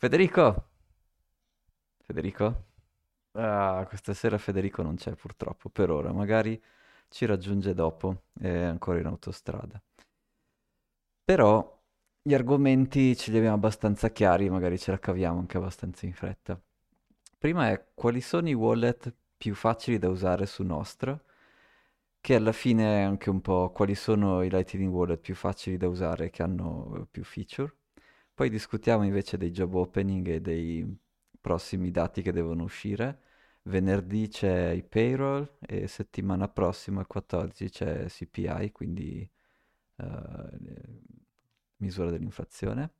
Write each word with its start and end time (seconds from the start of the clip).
Federico? 0.00 0.68
Federico? 2.04 2.66
Ah, 3.32 3.84
questa 3.88 4.14
sera 4.14 4.38
Federico 4.38 4.82
non 4.82 4.94
c'è 4.94 5.16
purtroppo, 5.16 5.70
per 5.70 5.90
ora, 5.90 6.12
magari 6.12 6.62
ci 7.08 7.26
raggiunge 7.26 7.74
dopo, 7.74 8.26
è 8.40 8.48
ancora 8.48 9.00
in 9.00 9.06
autostrada. 9.06 9.82
Però 11.24 11.82
gli 12.22 12.32
argomenti 12.32 13.16
ce 13.16 13.32
li 13.32 13.38
abbiamo 13.38 13.56
abbastanza 13.56 14.10
chiari, 14.10 14.48
magari 14.48 14.78
ce 14.78 14.92
la 14.92 14.98
caviamo 15.00 15.40
anche 15.40 15.56
abbastanza 15.56 16.06
in 16.06 16.12
fretta. 16.12 16.60
Prima 17.36 17.70
è 17.70 17.88
quali 17.92 18.20
sono 18.20 18.48
i 18.48 18.54
wallet 18.54 19.12
più 19.36 19.54
facili 19.56 19.98
da 19.98 20.08
usare 20.08 20.46
su 20.46 20.62
Nostro, 20.62 21.24
che 22.20 22.36
alla 22.36 22.52
fine 22.52 23.00
è 23.00 23.02
anche 23.02 23.30
un 23.30 23.40
po' 23.40 23.72
quali 23.72 23.96
sono 23.96 24.42
i 24.42 24.50
Lightning 24.50 24.92
Wallet 24.92 25.18
più 25.18 25.34
facili 25.34 25.76
da 25.76 25.88
usare 25.88 26.30
che 26.30 26.44
hanno 26.44 27.06
più 27.10 27.24
feature. 27.24 27.77
Poi 28.38 28.50
discutiamo 28.50 29.02
invece 29.02 29.36
dei 29.36 29.50
job 29.50 29.74
opening 29.74 30.28
e 30.28 30.40
dei 30.40 30.86
prossimi 31.40 31.90
dati 31.90 32.22
che 32.22 32.30
devono 32.30 32.62
uscire. 32.62 33.20
Venerdì 33.62 34.28
c'è 34.28 34.70
i 34.70 34.84
payroll 34.84 35.56
e 35.58 35.88
settimana 35.88 36.46
prossima, 36.46 37.00
il 37.00 37.08
14, 37.08 37.68
c'è 37.68 38.06
CPI, 38.06 38.70
quindi 38.70 39.28
eh, 39.96 41.02
misura 41.78 42.10
dell'inflazione. 42.10 42.92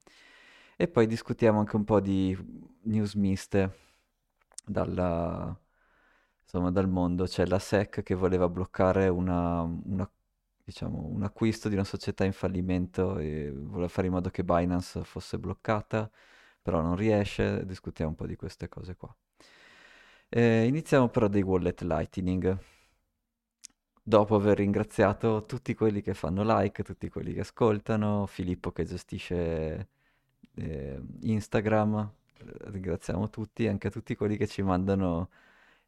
E 0.77 0.89
poi 0.89 1.07
discutiamo 1.07 1.61
anche 1.61 1.77
un 1.77 1.85
po' 1.85 2.01
di 2.01 2.37
news 2.83 3.15
miste 3.15 3.77
dalla, 4.67 5.57
insomma, 6.43 6.73
dal 6.73 6.89
mondo. 6.89 7.27
C'è 7.27 7.47
la 7.47 7.61
SEC 7.61 8.03
che 8.03 8.15
voleva 8.17 8.49
bloccare 8.49 9.07
una, 9.07 9.63
una, 9.63 10.11
diciamo, 10.69 11.07
un 11.07 11.23
acquisto 11.23 11.71
di 11.71 11.75
una 11.77 11.85
società 11.85 12.25
in 12.25 12.35
fallimento 12.35 13.17
e 13.17 13.51
voleva 13.51 13.89
fare 13.89 14.09
in 14.09 14.13
modo 14.13 14.29
che 14.29 14.45
Binance 14.45 15.03
fosse 15.03 15.39
bloccata, 15.39 16.11
però 16.61 16.83
non 16.83 16.95
riesce. 16.95 17.65
Discutiamo 17.65 18.11
un 18.11 18.17
po' 18.17 18.27
di 18.27 18.37
queste 18.37 18.69
cose 18.69 18.95
qua. 18.95 19.15
Eh, 20.29 20.67
iniziamo 20.67 21.09
però 21.09 21.27
dei 21.29 21.41
wallet 21.41 21.81
Lightning. 21.81 22.59
Dopo 24.03 24.35
aver 24.35 24.59
ringraziato 24.59 25.47
tutti 25.47 25.75
quelli 25.75 26.03
che 26.03 26.13
fanno 26.13 26.43
like, 26.45 26.83
tutti 26.83 27.09
quelli 27.09 27.33
che 27.33 27.41
ascoltano, 27.41 28.27
Filippo 28.27 28.71
che 28.71 28.85
gestisce 28.85 29.89
eh, 30.55 31.01
Instagram, 31.23 32.13
ringraziamo 32.65 33.31
tutti, 33.31 33.67
anche 33.67 33.91
tutti 33.91 34.15
quelli 34.17 34.37
che 34.37 34.47
ci 34.47 34.61
mandano 34.63 35.31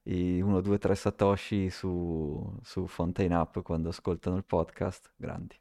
i 0.05 0.41
1, 0.41 0.61
2, 0.61 0.79
3 0.79 0.95
satoshi 0.95 1.70
su, 1.70 2.59
su 2.62 2.87
Fontaine 2.87 3.34
App 3.34 3.59
quando 3.61 3.91
ascoltano 3.91 4.37
il 4.37 4.45
podcast, 4.45 5.12
grandi. 5.17 5.59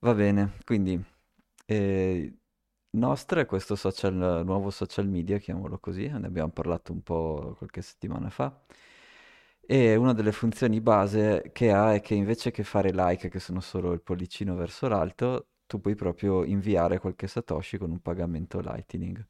Va 0.00 0.14
bene, 0.14 0.52
quindi 0.64 1.02
eh, 1.66 2.34
Nostra 2.92 3.40
è 3.42 3.46
questo 3.46 3.76
social, 3.76 4.42
nuovo 4.44 4.70
social 4.70 5.06
media, 5.06 5.38
chiamiamolo 5.38 5.78
così, 5.78 6.08
ne 6.08 6.26
abbiamo 6.26 6.50
parlato 6.50 6.92
un 6.92 7.02
po' 7.02 7.54
qualche 7.56 7.82
settimana 7.82 8.30
fa. 8.30 8.64
E 9.60 9.94
una 9.94 10.12
delle 10.12 10.32
funzioni 10.32 10.80
base 10.80 11.50
che 11.52 11.70
ha 11.70 11.94
è 11.94 12.00
che 12.00 12.14
invece 12.14 12.50
che 12.50 12.64
fare 12.64 12.90
like, 12.92 13.28
che 13.28 13.38
sono 13.38 13.60
solo 13.60 13.92
il 13.92 14.02
pollicino 14.02 14.56
verso 14.56 14.88
l'alto, 14.88 15.50
tu 15.66 15.80
puoi 15.80 15.94
proprio 15.94 16.42
inviare 16.44 16.98
qualche 16.98 17.28
satoshi 17.28 17.78
con 17.78 17.90
un 17.92 18.00
pagamento 18.00 18.60
Lightning. 18.60 19.24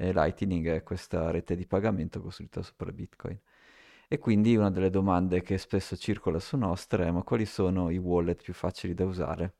E 0.00 0.14
Lightning 0.14 0.66
è 0.68 0.82
questa 0.82 1.30
rete 1.30 1.54
di 1.54 1.66
pagamento 1.66 2.22
costruita 2.22 2.62
sopra 2.62 2.90
Bitcoin. 2.90 3.38
E 4.08 4.18
quindi 4.18 4.56
una 4.56 4.70
delle 4.70 4.88
domande 4.88 5.42
che 5.42 5.58
spesso 5.58 5.94
circola 5.94 6.38
su 6.40 6.56
Nostra 6.56 7.04
è 7.04 7.10
ma 7.10 7.22
quali 7.22 7.44
sono 7.44 7.90
i 7.90 7.98
wallet 7.98 8.42
più 8.42 8.54
facili 8.54 8.94
da 8.94 9.04
usare? 9.04 9.54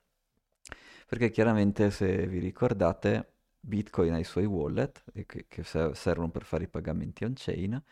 Perché 1.07 1.31
chiaramente 1.31 1.91
se 1.91 2.27
vi 2.27 2.39
ricordate 2.39 3.33
Bitcoin 3.61 4.15
ha 4.15 4.19
i 4.19 4.25
suoi 4.25 4.47
wallet 4.47 5.05
che, 5.27 5.45
che 5.47 5.63
servono 5.63 6.31
per 6.31 6.45
fare 6.45 6.65
i 6.65 6.69
pagamenti 6.69 7.25
on-chain, 7.25 7.83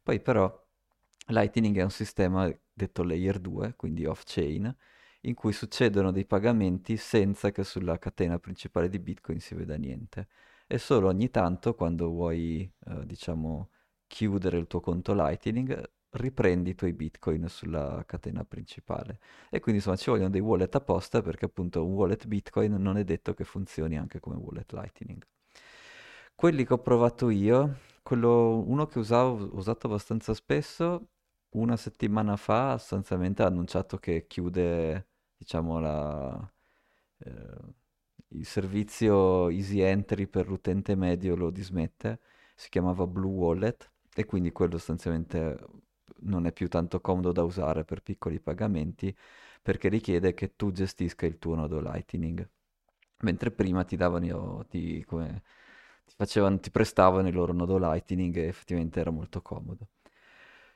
poi 0.00 0.20
però 0.20 0.64
Lightning 1.28 1.76
è 1.76 1.82
un 1.82 1.90
sistema 1.90 2.48
detto 2.72 3.02
layer 3.02 3.40
2, 3.40 3.74
quindi 3.74 4.06
off-chain, 4.06 4.72
in 5.22 5.34
cui 5.34 5.52
succedono 5.52 6.12
dei 6.12 6.24
pagamenti 6.24 6.96
senza 6.96 7.50
che 7.50 7.64
sulla 7.64 7.98
catena 7.98 8.38
principale 8.38 8.88
di 8.88 9.00
Bitcoin 9.00 9.40
si 9.40 9.56
veda 9.56 9.74
niente. 9.76 10.28
E 10.68 10.78
solo 10.78 11.08
ogni 11.08 11.30
tanto, 11.30 11.74
quando 11.74 12.08
vuoi, 12.08 12.68
eh, 12.86 13.06
diciamo, 13.06 13.70
chiudere 14.06 14.58
il 14.58 14.66
tuo 14.66 14.80
conto 14.80 15.14
Lightning, 15.14 15.90
riprendi 16.10 16.70
i 16.70 16.74
tuoi 16.74 16.92
Bitcoin 16.92 17.48
sulla 17.48 18.02
catena 18.06 18.44
principale. 18.44 19.20
E 19.50 19.60
quindi 19.60 19.80
insomma 19.80 19.96
ci 19.96 20.10
vogliono 20.10 20.30
dei 20.30 20.40
wallet 20.40 20.74
apposta 20.74 21.22
perché 21.22 21.44
appunto 21.44 21.84
un 21.84 21.92
wallet 21.94 22.26
Bitcoin 22.26 22.74
non 22.74 22.96
è 22.96 23.04
detto 23.04 23.34
che 23.34 23.44
funzioni 23.44 23.96
anche 23.98 24.18
come 24.20 24.36
wallet 24.36 24.72
Lightning. 24.72 25.24
Quelli 26.34 26.64
che 26.64 26.72
ho 26.74 26.78
provato 26.78 27.30
io, 27.30 27.78
quello, 28.02 28.62
uno 28.66 28.86
che 28.86 28.98
usavo, 28.98 29.44
ho 29.44 29.56
usato 29.56 29.86
abbastanza 29.86 30.34
spesso, 30.34 31.08
una 31.50 31.76
settimana 31.76 32.36
fa 32.36 32.76
sostanzialmente 32.78 33.42
ha 33.42 33.46
annunciato 33.46 33.96
che 33.98 34.26
chiude, 34.26 35.08
diciamo, 35.36 35.78
la, 35.80 36.52
eh, 37.18 37.74
il 38.28 38.44
servizio 38.44 39.48
Easy 39.50 39.80
Entry 39.80 40.26
per 40.26 40.48
l'utente 40.48 40.94
medio 40.94 41.36
lo 41.36 41.50
dismette, 41.50 42.20
si 42.54 42.68
chiamava 42.68 43.06
Blue 43.06 43.32
Wallet 43.32 43.90
e 44.14 44.24
quindi 44.24 44.52
quello 44.52 44.78
sostanzialmente 44.78 45.58
non 46.20 46.46
è 46.46 46.52
più 46.52 46.68
tanto 46.68 47.00
comodo 47.00 47.32
da 47.32 47.42
usare 47.42 47.84
per 47.84 48.02
piccoli 48.02 48.40
pagamenti 48.40 49.14
perché 49.62 49.88
richiede 49.88 50.34
che 50.34 50.56
tu 50.56 50.72
gestisca 50.72 51.26
il 51.26 51.38
tuo 51.38 51.54
nodo 51.54 51.80
Lightning. 51.80 52.48
Mentre 53.20 53.50
prima 53.50 53.84
ti 53.84 53.96
davano, 53.96 54.64
ti, 54.68 55.04
come, 55.04 55.42
ti, 56.04 56.14
facevano, 56.16 56.60
ti 56.60 56.70
prestavano 56.70 57.28
il 57.28 57.34
loro 57.34 57.52
nodo 57.52 57.78
Lightning 57.78 58.36
e 58.36 58.46
effettivamente 58.46 59.00
era 59.00 59.10
molto 59.10 59.42
comodo. 59.42 59.88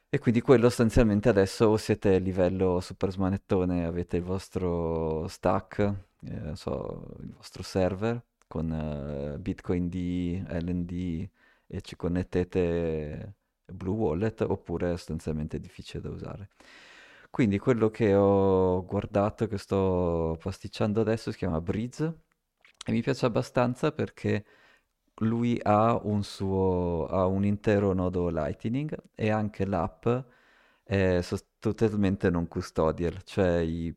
E 0.08 0.18
quindi 0.18 0.40
quello 0.40 0.68
sostanzialmente 0.68 1.28
adesso 1.28 1.76
siete 1.76 2.16
a 2.16 2.18
livello 2.18 2.80
super 2.80 3.10
smanettone, 3.12 3.84
avete 3.84 4.16
il 4.16 4.24
vostro 4.24 5.28
stack, 5.28 6.09
eh, 6.26 6.54
so, 6.56 7.16
il 7.20 7.32
vostro 7.34 7.62
server 7.62 8.22
con 8.46 8.70
uh, 8.70 9.38
Bitcoin 9.40 9.88
D, 9.88 10.44
LND 10.48 11.28
e 11.66 11.80
ci 11.82 11.96
connettete 11.96 13.34
Blue 13.72 13.96
Wallet 13.96 14.40
oppure 14.42 14.88
è 14.92 14.96
sostanzialmente 14.96 15.60
difficile 15.60 16.02
da 16.02 16.10
usare. 16.10 16.48
Quindi 17.30 17.58
quello 17.58 17.90
che 17.90 18.14
ho 18.14 18.84
guardato, 18.84 19.46
che 19.46 19.56
sto 19.58 20.36
pasticciando 20.42 21.00
adesso, 21.00 21.30
si 21.30 21.38
chiama 21.38 21.60
Breeze 21.60 22.22
e 22.84 22.92
mi 22.92 23.02
piace 23.02 23.26
abbastanza 23.26 23.92
perché 23.92 24.44
lui 25.20 25.58
ha 25.62 25.98
un 26.02 26.22
suo, 26.24 27.06
ha 27.06 27.26
un 27.26 27.44
intero 27.44 27.92
nodo 27.92 28.28
Lightning 28.30 28.96
e 29.14 29.30
anche 29.30 29.64
l'app 29.66 30.08
è 30.82 31.22
totalmente 31.58 32.30
non 32.30 32.48
custodial, 32.48 33.22
cioè 33.22 33.58
i, 33.60 33.94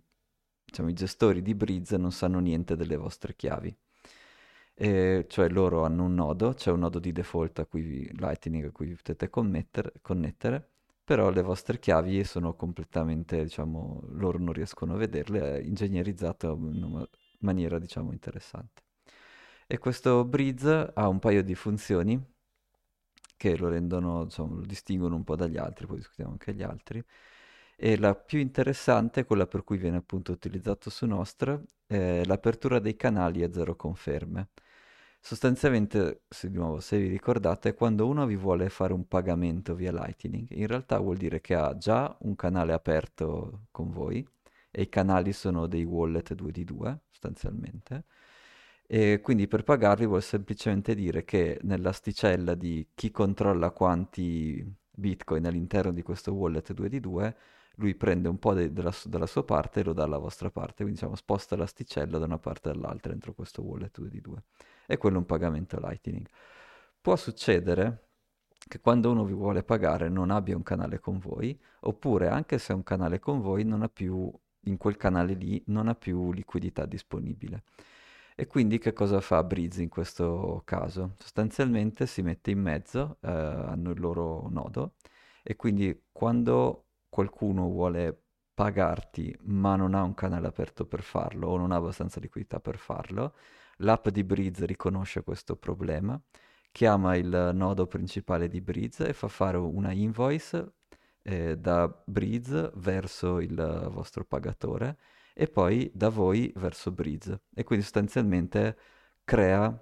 diciamo, 0.73 0.89
i 0.89 0.93
gestori 0.93 1.43
di 1.43 1.53
Breeze 1.53 1.97
non 1.97 2.11
sanno 2.11 2.39
niente 2.39 2.75
delle 2.75 2.97
vostre 2.97 3.35
chiavi. 3.35 3.75
E 4.75 5.25
cioè 5.29 5.49
loro 5.49 5.83
hanno 5.83 6.05
un 6.05 6.15
nodo, 6.15 6.53
c'è 6.53 6.71
un 6.71 6.79
nodo 6.79 6.97
di 6.99 7.11
default 7.11 7.59
a 7.59 7.65
cui 7.67 8.09
Lightning 8.17 8.65
a 8.65 8.71
cui 8.71 8.87
potete 8.95 9.29
connettere, 9.29 10.71
però 11.03 11.29
le 11.29 11.41
vostre 11.43 11.77
chiavi 11.79 12.23
sono 12.23 12.55
completamente, 12.55 13.43
diciamo, 13.43 14.01
loro 14.13 14.39
non 14.39 14.53
riescono 14.53 14.93
a 14.95 14.97
vederle, 14.97 15.59
è 15.59 15.63
ingegnerizzato 15.63 16.53
in 16.71 16.83
una 16.83 17.07
maniera, 17.39 17.77
diciamo, 17.77 18.11
interessante. 18.11 18.81
E 19.67 19.77
questo 19.77 20.25
Breeze 20.25 20.91
ha 20.93 21.07
un 21.07 21.19
paio 21.19 21.43
di 21.43 21.55
funzioni 21.55 22.19
che 23.37 23.57
lo 23.57 23.69
rendono, 23.69 24.25
diciamo, 24.25 24.55
lo 24.55 24.65
distinguono 24.65 25.15
un 25.15 25.23
po' 25.23 25.35
dagli 25.35 25.57
altri, 25.57 25.85
poi 25.85 25.97
discutiamo 25.97 26.31
anche 26.31 26.53
gli 26.53 26.63
altri. 26.63 27.03
E 27.85 27.97
la 27.97 28.15
più 28.15 28.39
interessante, 28.39 29.25
quella 29.25 29.45
per 29.45 29.65
cui 29.65 29.75
viene 29.77 29.97
appunto 29.97 30.31
utilizzato 30.31 30.89
su 30.89 31.05
Nostra, 31.05 31.61
è 31.85 32.23
l'apertura 32.23 32.79
dei 32.79 32.95
canali 32.95 33.43
a 33.43 33.51
zero 33.51 33.75
conferme. 33.75 34.51
Sostanzialmente, 35.19 36.21
se, 36.29 36.49
di 36.49 36.55
nuovo, 36.55 36.79
se 36.79 36.97
vi 36.97 37.09
ricordate, 37.09 37.73
quando 37.73 38.07
uno 38.07 38.25
vi 38.25 38.37
vuole 38.37 38.69
fare 38.69 38.93
un 38.93 39.05
pagamento 39.05 39.75
via 39.75 39.91
Lightning, 39.91 40.47
in 40.51 40.65
realtà 40.67 40.97
vuol 40.97 41.17
dire 41.17 41.41
che 41.41 41.55
ha 41.55 41.75
già 41.75 42.15
un 42.21 42.35
canale 42.35 42.71
aperto 42.71 43.65
con 43.69 43.89
voi 43.91 44.25
e 44.71 44.83
i 44.83 44.87
canali 44.89 45.33
sono 45.33 45.67
dei 45.67 45.83
wallet 45.83 46.33
2 46.33 46.51
di 46.53 46.63
2, 46.63 46.99
sostanzialmente. 47.11 48.05
E 48.87 49.19
quindi 49.21 49.47
per 49.49 49.63
pagarli 49.65 50.05
vuol 50.05 50.23
semplicemente 50.23 50.95
dire 50.95 51.25
che 51.25 51.59
nell'asticella 51.63 52.55
di 52.55 52.87
chi 52.95 53.11
controlla 53.11 53.71
quanti 53.71 54.81
bitcoin 54.93 55.45
all'interno 55.45 55.91
di 55.91 56.01
questo 56.01 56.33
wallet 56.33 56.73
2 56.73 56.89
di 56.89 56.99
2, 56.99 57.35
lui 57.75 57.95
prende 57.95 58.27
un 58.27 58.37
po' 58.37 58.53
de- 58.53 58.71
della, 58.71 58.91
su- 58.91 59.09
della, 59.09 59.25
sua 59.25 59.43
parte 59.43 59.79
e 59.79 59.83
lo 59.83 59.93
dà 59.93 60.03
alla 60.03 60.17
vostra 60.17 60.49
parte, 60.51 60.83
quindi 60.83 60.93
diciamo 60.93 61.15
sposta 61.15 61.55
l'asticella 61.55 62.17
da 62.19 62.25
una 62.25 62.37
parte 62.37 62.69
all'altra 62.69 63.11
dentro 63.11 63.33
questo 63.33 63.63
wallet 63.63 63.97
2 63.97 64.09
di 64.09 64.21
2 64.21 64.43
e 64.85 64.97
quello 64.97 65.15
è 65.15 65.19
un 65.19 65.25
pagamento 65.25 65.79
Lightning. 65.79 66.27
Può 67.01 67.15
succedere 67.15 68.09
che 68.67 68.79
quando 68.79 69.11
uno 69.11 69.25
vi 69.25 69.33
vuole 69.33 69.63
pagare 69.63 70.09
non 70.09 70.31
abbia 70.31 70.55
un 70.55 70.63
canale 70.63 70.99
con 70.99 71.19
voi, 71.19 71.59
oppure 71.81 72.29
anche 72.29 72.57
se 72.57 72.71
ha 72.71 72.75
un 72.75 72.83
canale 72.83 73.19
con 73.19 73.41
voi, 73.41 73.63
non 73.65 73.81
ha 73.81 73.89
più, 73.89 74.31
in 74.65 74.77
quel 74.77 74.95
canale 74.95 75.33
lì, 75.33 75.61
non 75.67 75.87
ha 75.87 75.95
più 75.95 76.31
liquidità 76.31 76.85
disponibile. 76.85 77.63
E 78.35 78.47
quindi 78.47 78.79
che 78.79 78.93
cosa 78.93 79.21
fa 79.21 79.43
Breeze 79.43 79.81
in 79.81 79.89
questo 79.89 80.61
caso? 80.65 81.13
Sostanzialmente 81.19 82.07
si 82.07 82.21
mette 82.21 82.51
in 82.51 82.59
mezzo, 82.59 83.17
eh, 83.21 83.29
hanno 83.29 83.91
il 83.91 83.99
loro 83.99 84.47
nodo, 84.49 84.95
e 85.43 85.55
quindi 85.55 86.05
quando 86.11 86.87
qualcuno 87.09 87.67
vuole 87.69 88.23
pagarti 88.53 89.35
ma 89.43 89.75
non 89.75 89.93
ha 89.93 90.03
un 90.03 90.13
canale 90.13 90.47
aperto 90.47 90.85
per 90.85 91.01
farlo 91.01 91.47
o 91.49 91.57
non 91.57 91.71
ha 91.71 91.75
abbastanza 91.75 92.19
liquidità 92.19 92.59
per 92.59 92.77
farlo, 92.77 93.35
l'app 93.77 94.07
di 94.09 94.23
Breeze 94.23 94.65
riconosce 94.65 95.23
questo 95.23 95.55
problema, 95.55 96.19
chiama 96.71 97.15
il 97.15 97.51
nodo 97.53 97.85
principale 97.87 98.47
di 98.47 98.61
Breeze 98.61 99.07
e 99.07 99.13
fa 99.13 99.27
fare 99.27 99.57
una 99.57 99.91
invoice 99.91 100.73
eh, 101.21 101.57
da 101.57 101.87
Breeze 102.05 102.71
verso 102.75 103.39
il 103.39 103.55
vostro 103.91 104.25
pagatore 104.25 104.97
e 105.33 105.47
poi 105.47 105.89
da 105.93 106.09
voi 106.09 106.51
verso 106.55 106.91
Breeze. 106.91 107.41
E 107.53 107.63
quindi 107.63 107.83
sostanzialmente 107.83 108.77
crea, 109.23 109.75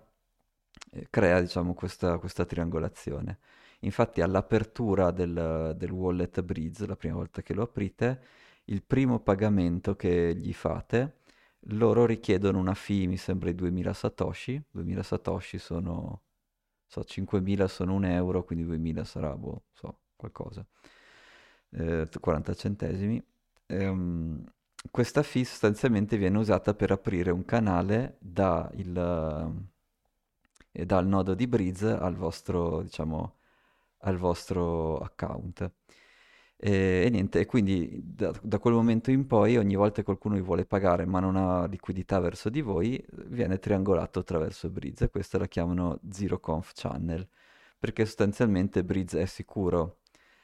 eh, 0.92 1.07
crea 1.09 1.42
diciamo, 1.42 1.74
questa, 1.74 2.18
questa 2.18 2.45
triangolazione. 2.45 3.39
Infatti 3.81 4.21
all'apertura 4.21 5.12
del, 5.12 5.74
del 5.77 5.92
wallet 5.92 6.42
Breeze, 6.42 6.86
la 6.86 6.95
prima 6.95 7.15
volta 7.15 7.42
che 7.42 7.53
lo 7.53 7.63
aprite, 7.63 8.21
il 8.65 8.83
primo 8.83 9.19
pagamento 9.19 9.95
che 9.95 10.36
gli 10.36 10.53
fate, 10.53 11.18
loro 11.65 12.06
richiedono 12.06 12.59
una 12.59 12.74
fee, 12.74 13.07
mi 13.07 13.18
sembra 13.18 13.50
di 13.50 13.56
2000 13.56 13.94
satoshi, 13.94 14.62
2000 14.71 15.03
satoshi 15.03 15.57
sono, 15.59 16.21
so, 16.86 17.03
5000 17.03 17.68
sono 17.68 17.94
un 17.94 18.06
euro, 18.06 18.44
quindi 18.44 18.65
2000 18.65 19.03
sarà, 19.03 19.36
boh, 19.36 19.63
so, 19.71 20.00
qualcosa, 20.15 20.65
eh, 21.71 22.07
40 22.19 22.53
centesimi. 22.53 23.24
Ehm, 23.68 24.44
questa 24.89 25.22
fee 25.24 25.45
sostanzialmente 25.45 26.18
viene 26.18 26.38
usata 26.38 26.74
per 26.74 26.92
aprire 26.92 27.31
un 27.31 27.45
canale 27.45 28.18
da 28.19 28.69
il, 28.75 28.98
eh, 30.72 30.86
dal 30.86 31.06
nodo 31.07 31.33
di 31.36 31.48
Breeze 31.48 31.88
al 31.88 32.16
vostro, 32.16 32.81
diciamo, 32.81 33.36
al 34.00 34.18
vostro 34.18 34.98
account. 35.00 35.72
E, 36.63 37.04
e 37.06 37.10
niente, 37.10 37.45
quindi 37.45 38.00
da, 38.04 38.31
da, 38.42 38.60
quel 38.60 38.74
momento 38.74 39.12
in 39.12 39.25
poi, 39.25 39.57
ogni 39.57 39.75
volta 39.75 39.98
che 39.98 40.04
qualcuno 40.04 40.36
vi 40.36 40.42
vuole 40.42 40.66
pagare 40.66 41.06
ma 41.06 41.19
non 41.19 41.36
ha 41.36 41.66
liquidità 41.66 42.19
verso 42.19 42.50
di 42.50 42.62
voi, 42.62 43.04
viene 43.27 43.57
triangolato 43.60 44.19
attraverso 44.19 44.69
Breeze. 44.69 45.10
Questa 45.10 45.38
la 45.38 45.48
chiamano 45.48 46.00
Zero 46.10 46.39
Conf 46.39 46.72
Channel, 46.74 47.27
perché 47.80 48.06
sostanzialmente 48.06 48.84
Breeze 48.84 49.22
è 49.22 49.25
sicuro 49.25 50.00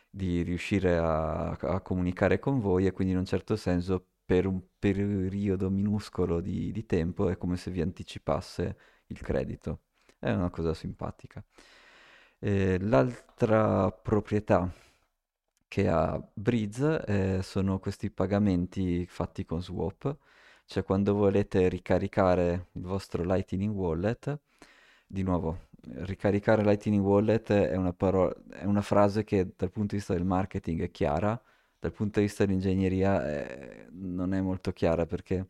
di 0.10 0.42
riuscire 0.42 0.98
a, 0.98 1.52
a 1.52 1.82
comunicare 1.82 2.40
con 2.40 2.60
voi 2.60 2.88
e 2.88 2.92
quindi 2.92 3.14
in 3.14 3.20
un 3.20 3.26
certo 3.26 3.56
senso 3.56 4.06
per 4.28 4.46
un 4.46 4.62
periodo 4.78 5.70
minuscolo 5.70 6.42
di, 6.42 6.74
di 6.74 6.86
tempo 6.86 7.30
è 7.30 7.38
come 7.38 7.56
se 7.56 7.72
vi 7.72 7.80
anticipasse 7.80 8.78
il 9.08 9.22
credito. 9.22 9.84
È 10.20 10.30
una 10.32 10.50
cosa 10.50 10.74
simpatica. 10.74 11.42
Eh, 12.40 12.78
l'altra 12.82 13.90
proprietà 13.90 14.70
che 15.70 15.88
ha 15.88 16.22
Breeze 16.34 17.06
eh, 17.06 17.42
sono 17.42 17.80
questi 17.80 18.12
pagamenti 18.12 19.06
fatti 19.06 19.46
con 19.46 19.62
swap, 19.64 20.18
cioè 20.66 20.84
quando 20.84 21.14
volete 21.14 21.70
ricaricare 21.70 22.68
il 22.74 22.82
vostro 22.82 23.24
Lightning 23.24 23.74
Wallet, 23.74 24.40
di 25.08 25.24
nuovo, 25.24 25.68
ricaricare 26.04 26.64
Lightning 26.64 27.04
Wallet 27.04 27.50
è 27.52 27.78
una, 27.78 27.94
parola, 27.94 28.36
è 28.50 28.66
una 28.66 28.82
frase 28.82 29.24
che 29.24 29.54
dal 29.56 29.72
punto 29.72 29.92
di 29.92 29.98
vista 29.98 30.14
del 30.14 30.26
marketing 30.26 30.82
è 30.82 30.92
chiara, 30.92 31.42
dal 31.80 31.92
punto 31.92 32.20
di 32.20 32.26
vista 32.26 32.46
dell'ingegneria 32.46 33.28
eh, 33.28 33.88
non 33.92 34.34
è 34.34 34.42
molto 34.42 34.72
chiara 34.72 35.06
perché 35.06 35.48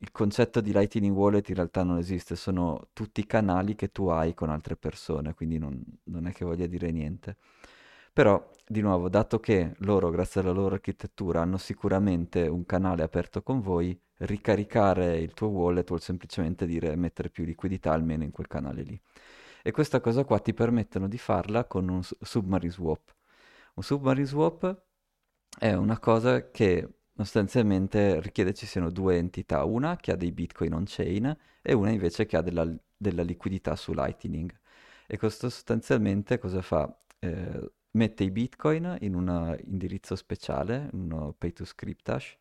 il 0.00 0.12
concetto 0.12 0.60
di 0.60 0.72
Lightning 0.72 1.14
Wallet 1.14 1.48
in 1.48 1.56
realtà 1.56 1.82
non 1.82 1.98
esiste, 1.98 2.36
sono 2.36 2.88
tutti 2.92 3.26
canali 3.26 3.74
che 3.74 3.90
tu 3.90 4.06
hai 4.08 4.32
con 4.32 4.48
altre 4.48 4.76
persone, 4.76 5.34
quindi 5.34 5.58
non, 5.58 5.82
non 6.04 6.26
è 6.26 6.32
che 6.32 6.44
voglia 6.44 6.66
dire 6.66 6.90
niente. 6.92 7.36
Però, 8.12 8.50
di 8.66 8.80
nuovo, 8.80 9.08
dato 9.08 9.40
che 9.40 9.74
loro, 9.78 10.10
grazie 10.10 10.40
alla 10.40 10.52
loro 10.52 10.74
architettura, 10.74 11.40
hanno 11.40 11.56
sicuramente 11.56 12.46
un 12.46 12.64
canale 12.64 13.02
aperto 13.02 13.42
con 13.42 13.60
voi, 13.60 13.98
ricaricare 14.18 15.18
il 15.18 15.34
tuo 15.34 15.48
wallet 15.48 15.86
vuol 15.86 16.00
semplicemente 16.00 16.66
dire 16.66 16.94
mettere 16.96 17.28
più 17.30 17.44
liquidità 17.44 17.92
almeno 17.92 18.24
in 18.24 18.30
quel 18.30 18.46
canale 18.46 18.82
lì. 18.82 19.00
E 19.62 19.70
questa 19.72 20.00
cosa 20.00 20.24
qua 20.24 20.38
ti 20.38 20.54
permettono 20.54 21.08
di 21.08 21.18
farla 21.18 21.64
con 21.64 21.88
un 21.88 22.02
submarine 22.02 22.72
swap. 22.72 23.14
Un 23.74 23.82
submarine 23.82 24.26
swap 24.26 24.86
è 25.58 25.72
una 25.74 25.98
cosa 25.98 26.50
che 26.50 26.88
sostanzialmente 27.16 28.20
richiede 28.20 28.54
ci 28.54 28.66
siano 28.66 28.90
due 28.90 29.16
entità, 29.16 29.64
una 29.64 29.96
che 29.96 30.12
ha 30.12 30.16
dei 30.16 30.32
bitcoin 30.32 30.74
on-chain 30.74 31.36
e 31.62 31.72
una 31.72 31.90
invece 31.90 32.26
che 32.26 32.36
ha 32.36 32.42
della, 32.42 32.66
della 32.96 33.22
liquidità 33.22 33.76
su 33.76 33.92
Lightning. 33.92 34.52
E 35.06 35.18
questo 35.18 35.48
sostanzialmente 35.48 36.38
cosa 36.38 36.62
fa? 36.62 36.96
Eh, 37.18 37.70
mette 37.92 38.24
i 38.24 38.30
bitcoin 38.30 38.96
in 39.00 39.14
un 39.14 39.56
indirizzo 39.64 40.14
speciale, 40.16 40.88
uno 40.92 41.34
pay 41.36 41.52
to 41.52 41.64
script 41.64 42.08
hash. 42.08 42.36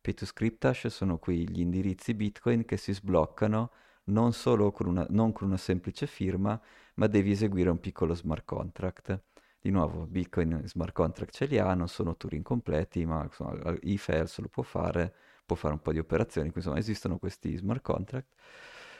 Pay 0.00 0.14
to 0.14 0.26
script 0.26 0.70
sono 0.88 1.18
qui 1.18 1.48
gli 1.48 1.60
indirizzi 1.60 2.14
bitcoin 2.14 2.64
che 2.64 2.76
si 2.76 2.92
sbloccano 2.92 3.70
non 4.04 4.32
solo 4.32 4.70
con 4.72 4.86
una, 4.86 5.06
non 5.10 5.32
con 5.32 5.48
una 5.48 5.56
semplice 5.56 6.06
firma, 6.06 6.60
ma 6.94 7.06
devi 7.06 7.32
eseguire 7.32 7.70
un 7.70 7.80
piccolo 7.80 8.14
smart 8.14 8.44
contract. 8.44 9.20
Di 9.66 9.72
nuovo, 9.72 10.06
Bitcoin 10.06 10.62
smart 10.66 10.92
contract 10.92 11.34
ce 11.34 11.46
li 11.46 11.58
ha, 11.58 11.74
non 11.74 11.88
sono 11.88 12.16
Turing 12.16 12.44
completi, 12.44 13.04
ma 13.04 13.24
insomma, 13.24 13.74
if 13.80 14.08
else 14.10 14.40
lo 14.40 14.46
può 14.46 14.62
fare, 14.62 15.12
può 15.44 15.56
fare 15.56 15.74
un 15.74 15.80
po' 15.80 15.90
di 15.90 15.98
operazioni, 15.98 16.50
quindi 16.50 16.68
insomma 16.68 16.78
esistono 16.78 17.18
questi 17.18 17.56
smart 17.56 17.82
contract, 17.82 18.28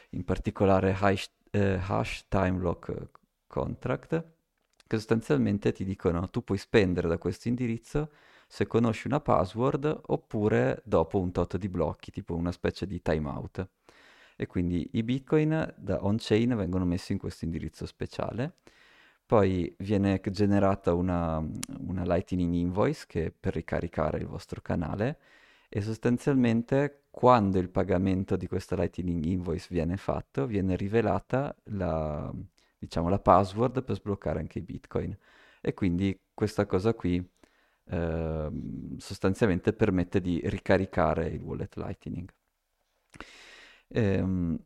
in 0.09 0.25
particolare 0.25 0.93
hash, 0.99 1.31
eh, 1.51 1.79
hash 1.81 2.25
time 2.27 2.59
lock 2.59 3.11
contract, 3.47 4.09
che 4.85 4.97
sostanzialmente 4.97 5.71
ti 5.71 5.85
dicono 5.85 6.29
tu 6.29 6.43
puoi 6.43 6.57
spendere 6.57 7.07
da 7.07 7.17
questo 7.17 7.47
indirizzo 7.47 8.11
se 8.45 8.67
conosci 8.67 9.07
una 9.07 9.21
password 9.21 10.01
oppure 10.07 10.81
dopo 10.83 11.17
un 11.17 11.31
tot 11.31 11.55
di 11.55 11.69
blocchi, 11.69 12.11
tipo 12.11 12.35
una 12.35 12.51
specie 12.51 12.85
di 12.85 13.01
timeout. 13.01 13.69
E 14.35 14.45
quindi 14.47 14.89
i 14.95 15.03
bitcoin 15.03 15.75
da 15.77 16.03
on-chain 16.03 16.57
vengono 16.57 16.83
messi 16.83 17.13
in 17.13 17.19
questo 17.19 17.45
indirizzo 17.45 17.85
speciale 17.85 18.57
poi 19.27 19.75
viene 19.79 20.21
generata 20.31 20.93
una, 20.93 21.37
una 21.79 22.03
Lightning 22.05 22.53
Invoice 22.53 23.05
che 23.07 23.33
per 23.37 23.53
ricaricare 23.53 24.19
il 24.19 24.25
vostro 24.25 24.61
canale 24.61 25.19
e 25.67 25.81
sostanzialmente 25.81 27.03
quando 27.11 27.59
il 27.59 27.69
pagamento 27.69 28.37
di 28.37 28.47
questa 28.47 28.75
Lightning 28.77 29.25
Invoice 29.25 29.67
viene 29.69 29.97
fatto, 29.97 30.45
viene 30.45 30.77
rivelata 30.77 31.53
la, 31.65 32.33
diciamo, 32.77 33.09
la 33.09 33.19
password 33.19 33.83
per 33.83 33.95
sbloccare 33.95 34.39
anche 34.39 34.59
i 34.59 34.61
Bitcoin. 34.61 35.15
E 35.59 35.73
quindi 35.73 36.17
questa 36.33 36.65
cosa 36.65 36.93
qui 36.93 37.17
eh, 37.89 38.49
sostanzialmente 38.97 39.73
permette 39.73 40.21
di 40.21 40.39
ricaricare 40.45 41.27
il 41.27 41.41
wallet 41.41 41.75
Lightning. 41.75 42.29
Ehm, 43.89 44.57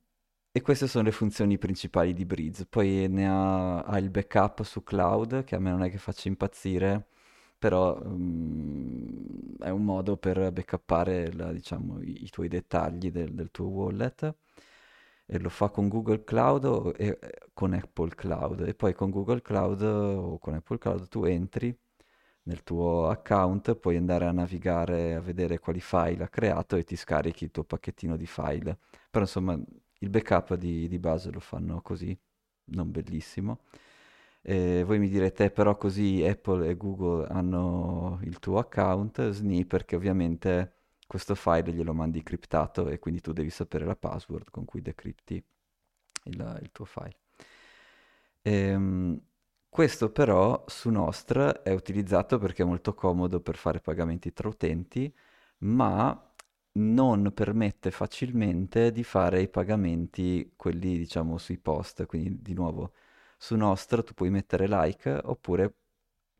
e 0.53 0.61
queste 0.61 0.87
sono 0.87 1.05
le 1.05 1.11
funzioni 1.11 1.57
principali 1.57 2.13
di 2.13 2.25
Breeze. 2.25 2.65
Poi 2.65 3.07
ne 3.07 3.27
ha, 3.27 3.81
ha 3.81 3.97
il 3.97 4.09
backup 4.09 4.63
su 4.63 4.83
cloud, 4.83 5.43
che 5.45 5.55
a 5.55 5.59
me 5.59 5.69
non 5.71 5.83
è 5.83 5.89
che 5.89 5.97
faccia 5.97 6.27
impazzire, 6.27 7.07
però 7.57 7.97
um, 8.01 9.55
è 9.59 9.69
un 9.69 9.83
modo 9.85 10.17
per 10.17 10.51
backuppare 10.51 11.31
la, 11.33 11.51
diciamo, 11.53 12.01
i, 12.01 12.23
i, 12.23 12.29
tuoi 12.29 12.49
dettagli 12.49 13.11
del, 13.11 13.33
del, 13.33 13.49
tuo 13.51 13.67
wallet. 13.67 14.35
E 15.25 15.39
lo 15.39 15.49
fa 15.49 15.69
con 15.69 15.87
Google 15.87 16.23
Cloud 16.25 16.65
o 16.65 16.93
e, 16.97 17.17
con 17.53 17.73
Apple 17.73 18.09
Cloud. 18.15 18.61
E 18.67 18.73
poi 18.73 18.93
con 18.93 19.09
Google 19.09 19.41
Cloud 19.41 19.81
o 19.83 20.37
con 20.39 20.53
Apple 20.55 20.77
Cloud 20.77 21.07
tu 21.07 21.23
entri 21.23 21.73
nel 22.43 22.63
tuo 22.63 23.07
account, 23.09 23.75
puoi 23.75 23.97
andare 23.97 24.25
a 24.25 24.31
navigare, 24.31 25.13
a 25.15 25.21
vedere 25.21 25.59
quali 25.59 25.79
file 25.79 26.23
ha 26.23 26.27
creato 26.29 26.75
e 26.75 26.83
ti 26.83 26.95
scarichi 26.95 27.45
il 27.45 27.51
tuo 27.51 27.63
pacchettino 27.63 28.17
di 28.17 28.25
file. 28.25 28.77
Però 29.09 29.23
insomma 29.23 29.57
il 30.01 30.09
backup 30.09 30.55
di, 30.55 30.87
di 30.87 30.99
base 30.99 31.31
lo 31.31 31.39
fanno 31.39 31.81
così, 31.81 32.17
non 32.65 32.91
bellissimo. 32.91 33.61
E 34.41 34.83
voi 34.83 34.99
mi 34.99 35.09
direte, 35.09 35.51
però 35.51 35.77
così 35.77 36.23
Apple 36.25 36.67
e 36.69 36.75
Google 36.75 37.27
hanno 37.27 38.19
il 38.23 38.39
tuo 38.39 38.57
account, 38.57 39.29
SNI, 39.29 39.65
perché 39.65 39.95
ovviamente 39.95 40.73
questo 41.07 41.35
file 41.35 41.73
glielo 41.73 41.93
mandi 41.93 42.23
criptato 42.23 42.87
e 42.87 42.97
quindi 42.97 43.21
tu 43.21 43.33
devi 43.33 43.49
sapere 43.49 43.85
la 43.85 43.95
password 43.95 44.49
con 44.49 44.65
cui 44.65 44.81
decripti 44.81 45.43
il, 46.23 46.59
il 46.61 46.71
tuo 46.71 46.85
file. 46.85 47.15
Ehm, 48.41 49.21
questo 49.69 50.09
però 50.11 50.63
su 50.67 50.89
Nostra 50.89 51.61
è 51.63 51.73
utilizzato 51.73 52.37
perché 52.39 52.63
è 52.63 52.65
molto 52.65 52.93
comodo 52.93 53.39
per 53.41 53.55
fare 53.55 53.79
pagamenti 53.79 54.33
tra 54.33 54.47
utenti, 54.47 55.13
ma 55.59 56.30
non 56.73 57.31
permette 57.33 57.91
facilmente 57.91 58.91
di 58.91 59.03
fare 59.03 59.41
i 59.41 59.49
pagamenti, 59.49 60.53
quelli 60.55 60.97
diciamo 60.97 61.37
sui 61.37 61.57
post, 61.57 62.05
quindi 62.05 62.41
di 62.41 62.53
nuovo 62.53 62.93
su 63.37 63.55
Nostro 63.55 64.03
tu 64.03 64.13
puoi 64.13 64.29
mettere 64.29 64.67
like 64.67 65.09
oppure, 65.23 65.75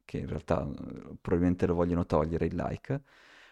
che 0.05 0.19
in 0.19 0.27
realtà 0.27 0.61
eh, 0.63 1.15
probabilmente 1.19 1.65
lo 1.65 1.73
vogliono 1.75 2.05
togliere 2.05 2.45
il 2.45 2.55
like, 2.55 3.01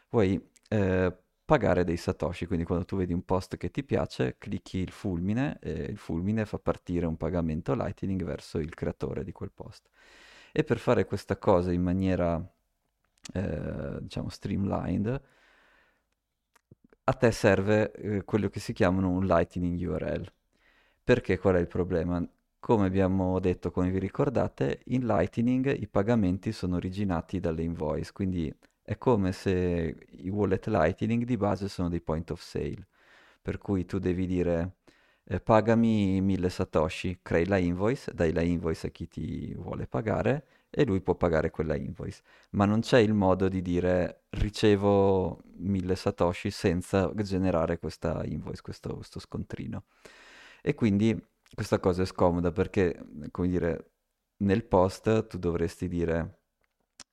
vuoi 0.09 0.39
eh, 0.69 1.17
pagare 1.45 1.83
dei 1.83 1.97
satoshi. 1.97 2.45
Quindi 2.45 2.65
quando 2.65 2.85
tu 2.85 2.95
vedi 2.97 3.13
un 3.13 3.25
post 3.25 3.57
che 3.57 3.71
ti 3.71 3.83
piace, 3.83 4.37
clicchi 4.37 4.77
il 4.79 4.91
fulmine 4.91 5.57
e 5.61 5.71
il 5.71 5.97
fulmine 5.97 6.45
fa 6.45 6.59
partire 6.59 7.05
un 7.07 7.17
pagamento 7.17 7.73
Lightning 7.73 8.23
verso 8.23 8.59
il 8.59 8.73
creatore 8.75 9.23
di 9.23 9.31
quel 9.31 9.51
post. 9.51 9.89
E 10.51 10.63
per 10.63 10.77
fare 10.79 11.05
questa 11.05 11.37
cosa 11.37 11.71
in 11.71 11.81
maniera, 11.81 12.39
eh, 13.33 13.97
diciamo, 14.01 14.29
streamlined, 14.29 15.21
a 17.09 17.13
te 17.13 17.31
serve 17.31 17.91
eh, 17.93 18.23
quello 18.23 18.49
che 18.49 18.59
si 18.59 18.71
chiamano 18.71 19.09
un 19.09 19.25
Lightning 19.25 19.81
URL. 19.81 20.31
Perché 21.03 21.39
qual 21.39 21.55
è 21.55 21.59
il 21.59 21.67
problema? 21.67 22.23
Come 22.59 22.85
abbiamo 22.85 23.39
detto, 23.39 23.71
come 23.71 23.89
vi 23.89 23.97
ricordate, 23.97 24.81
in 24.85 25.07
Lightning 25.07 25.75
i 25.79 25.87
pagamenti 25.87 26.51
sono 26.51 26.75
originati 26.75 27.39
dalle 27.39 27.63
invoice, 27.63 28.11
quindi 28.13 28.53
è 28.83 28.97
come 28.97 29.31
se 29.31 30.07
i 30.07 30.29
wallet 30.29 30.67
Lightning 30.67 31.23
di 31.23 31.37
base 31.37 31.67
sono 31.67 31.89
dei 31.89 32.01
point 32.01 32.29
of 32.29 32.41
sale, 32.41 32.87
per 33.41 33.57
cui 33.57 33.85
tu 33.85 33.97
devi 33.97 34.27
dire 34.27 34.75
eh, 35.23 35.39
pagami 35.39 36.21
1000 36.21 36.49
satoshi, 36.49 37.19
crei 37.23 37.45
la 37.47 37.57
invoice, 37.57 38.13
dai 38.13 38.31
la 38.33 38.41
invoice 38.41 38.87
a 38.87 38.89
chi 38.91 39.07
ti 39.07 39.53
vuole 39.55 39.87
pagare 39.87 40.45
e 40.69 40.85
lui 40.85 41.01
può 41.01 41.15
pagare 41.15 41.49
quella 41.49 41.75
invoice, 41.75 42.21
ma 42.51 42.65
non 42.65 42.81
c'è 42.81 42.99
il 42.99 43.13
modo 43.13 43.49
di 43.49 43.61
dire 43.61 44.25
ricevo 44.29 45.41
1000 45.57 45.95
satoshi 45.95 46.51
senza 46.51 47.11
generare 47.15 47.79
questa 47.79 48.23
invoice, 48.25 48.61
questo, 48.61 48.95
questo 48.95 49.19
scontrino. 49.19 49.85
E 50.61 50.75
quindi 50.75 51.17
questa 51.53 51.79
cosa 51.79 52.03
è 52.03 52.05
scomoda 52.05 52.51
perché, 52.51 52.99
come 53.31 53.47
dire, 53.47 53.91
nel 54.37 54.63
post 54.65 55.27
tu 55.27 55.37
dovresti 55.37 55.87
dire, 55.87 56.39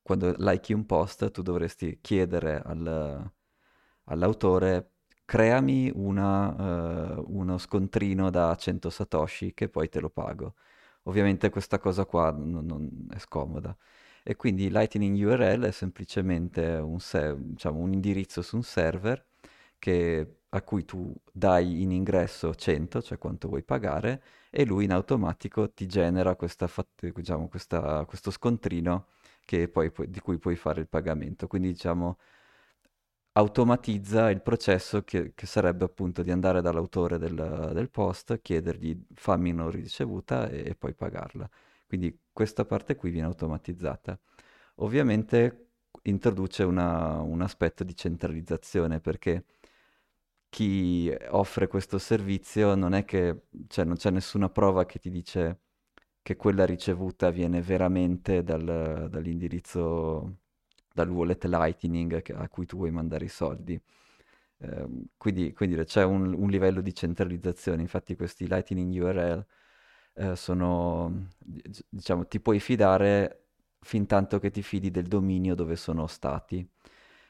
quando 0.02 0.34
like 0.38 0.74
un 0.74 0.86
post, 0.86 1.30
tu 1.30 1.42
dovresti 1.42 1.98
chiedere 2.00 2.60
al, 2.62 3.30
all'autore 4.04 4.90
creami 5.24 5.90
una, 5.94 7.16
uh, 7.18 7.24
uno 7.28 7.58
scontrino 7.58 8.30
da 8.30 8.54
100 8.54 8.90
satoshi 8.90 9.52
che 9.54 9.68
poi 9.68 9.88
te 9.88 10.00
lo 10.00 10.08
pago. 10.08 10.54
Ovviamente 11.06 11.50
questa 11.50 11.78
cosa 11.78 12.04
qua 12.04 12.30
non, 12.32 12.64
non 12.66 13.08
è 13.10 13.18
scomoda. 13.18 13.76
E 14.22 14.34
quindi 14.36 14.70
Lightning 14.70 15.16
URL 15.24 15.64
è 15.66 15.70
semplicemente 15.70 16.64
un, 16.66 16.98
se- 17.00 17.36
diciamo, 17.38 17.78
un 17.78 17.92
indirizzo 17.92 18.42
su 18.42 18.56
un 18.56 18.62
server 18.64 19.24
che, 19.78 20.38
a 20.48 20.62
cui 20.62 20.84
tu 20.84 21.14
dai 21.32 21.82
in 21.82 21.92
ingresso 21.92 22.54
100, 22.54 23.02
cioè 23.02 23.18
quanto 23.18 23.46
vuoi 23.48 23.62
pagare, 23.62 24.22
e 24.50 24.64
lui 24.64 24.84
in 24.84 24.92
automatico 24.92 25.70
ti 25.72 25.86
genera 25.86 26.34
questa, 26.34 26.68
diciamo, 26.98 27.48
questa, 27.48 28.04
questo 28.06 28.30
scontrino 28.32 29.06
poi, 29.68 29.92
di 30.08 30.20
cui 30.20 30.38
puoi 30.38 30.56
fare 30.56 30.80
il 30.80 30.88
pagamento. 30.88 31.46
Quindi 31.46 31.68
diciamo 31.70 32.18
automatizza 33.36 34.30
il 34.30 34.40
processo 34.40 35.02
che, 35.02 35.32
che 35.34 35.46
sarebbe 35.46 35.84
appunto 35.84 36.22
di 36.22 36.30
andare 36.30 36.62
dall'autore 36.62 37.18
del, 37.18 37.70
del, 37.72 37.90
post, 37.90 38.40
chiedergli 38.40 38.98
fammi 39.14 39.50
una 39.50 39.68
ricevuta 39.70 40.48
e, 40.48 40.70
e 40.70 40.74
poi 40.74 40.94
pagarla. 40.94 41.48
Quindi 41.86 42.18
questa 42.32 42.64
parte 42.64 42.96
qui 42.96 43.10
viene 43.10 43.26
automatizzata. 43.26 44.18
Ovviamente 44.76 45.68
introduce 46.04 46.62
una, 46.64 47.20
un 47.20 47.42
aspetto 47.42 47.84
di 47.84 47.94
centralizzazione 47.94 49.00
perché 49.00 49.44
chi 50.48 51.14
offre 51.30 51.66
questo 51.68 51.98
servizio 51.98 52.74
non 52.74 52.94
è 52.94 53.04
che 53.04 53.48
cioè, 53.68 53.84
non 53.84 53.96
c'è 53.96 54.10
nessuna 54.10 54.48
prova 54.48 54.86
che 54.86 54.98
ti 54.98 55.10
dice 55.10 55.60
che 56.22 56.36
quella 56.36 56.64
ricevuta 56.64 57.30
viene 57.30 57.60
veramente 57.62 58.42
dal, 58.42 59.08
dall'indirizzo, 59.10 60.38
dal 60.96 61.10
wallet 61.10 61.44
Lightning 61.44 62.22
a 62.34 62.48
cui 62.48 62.64
tu 62.64 62.78
vuoi 62.78 62.90
mandare 62.90 63.26
i 63.26 63.28
soldi. 63.28 63.78
Eh, 64.58 64.88
quindi, 65.18 65.52
quindi, 65.52 65.76
c'è 65.84 66.02
un, 66.04 66.32
un, 66.32 66.48
livello 66.48 66.80
di 66.80 66.94
centralizzazione, 66.94 67.82
infatti 67.82 68.16
questi 68.16 68.48
Lightning 68.48 68.94
URL 68.94 69.46
eh, 70.14 70.36
sono, 70.36 71.28
diciamo, 71.90 72.26
ti 72.26 72.40
puoi 72.40 72.60
fidare 72.60 73.48
fin 73.80 74.06
tanto 74.06 74.38
che 74.38 74.50
ti 74.50 74.62
fidi 74.62 74.90
del 74.90 75.06
dominio 75.06 75.54
dove 75.54 75.76
sono 75.76 76.06
stati. 76.06 76.66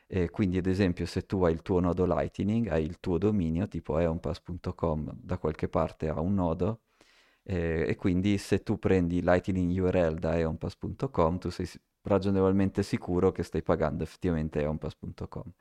E 0.09 0.31
quindi 0.31 0.59
ad 0.59 0.67
esempio 0.67 1.05
se 1.07 1.27
tu 1.27 1.43
hai 1.45 1.53
il 1.53 1.63
tuo 1.63 1.81
nodo 1.81 2.07
Lightning, 2.07 2.69
hai 2.69 2.85
il 2.85 3.01
tuo 3.01 3.19
dominio 3.19 3.67
tipo 3.67 3.99
eonpass.com 3.99 5.19
da 5.21 5.39
qualche 5.39 5.69
parte 5.69 6.09
ha 6.09 6.21
un 6.21 6.35
nodo 6.35 6.83
eh, 7.43 7.87
e 7.89 7.97
quindi 7.97 8.39
se 8.39 8.63
tu 8.63 8.79
prendi 8.79 9.23
Lightning 9.23 9.77
URL 9.81 10.19
da 10.19 10.39
eonpass.com 10.39 11.39
tu 11.39 11.51
sei 11.51 11.69
ragionevolmente 12.07 12.83
sicuro 12.83 13.33
che 13.33 13.43
stai 13.43 13.63
pagando 13.63 14.03
effettivamente 14.03 14.61
eonpass.com. 14.61 15.53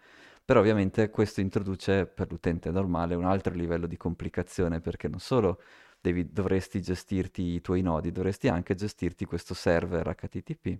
Però 0.45 0.59
ovviamente 0.59 1.09
questo 1.09 1.41
introduce 1.41 2.05
per 2.05 2.29
l'utente 2.29 2.69
normale 2.71 3.15
un 3.15 3.25
altro 3.25 3.53
livello 3.53 3.87
di 3.87 3.97
complicazione 3.97 4.79
perché 4.79 5.07
non 5.07 5.19
solo 5.19 5.59
devi, 5.99 6.31
dovresti 6.31 6.81
gestirti 6.81 7.41
i 7.41 7.61
tuoi 7.61 7.81
nodi, 7.81 8.11
dovresti 8.11 8.47
anche 8.47 8.75
gestirti 8.75 9.25
questo 9.25 9.53
server 9.53 10.15
HTTP 10.15 10.77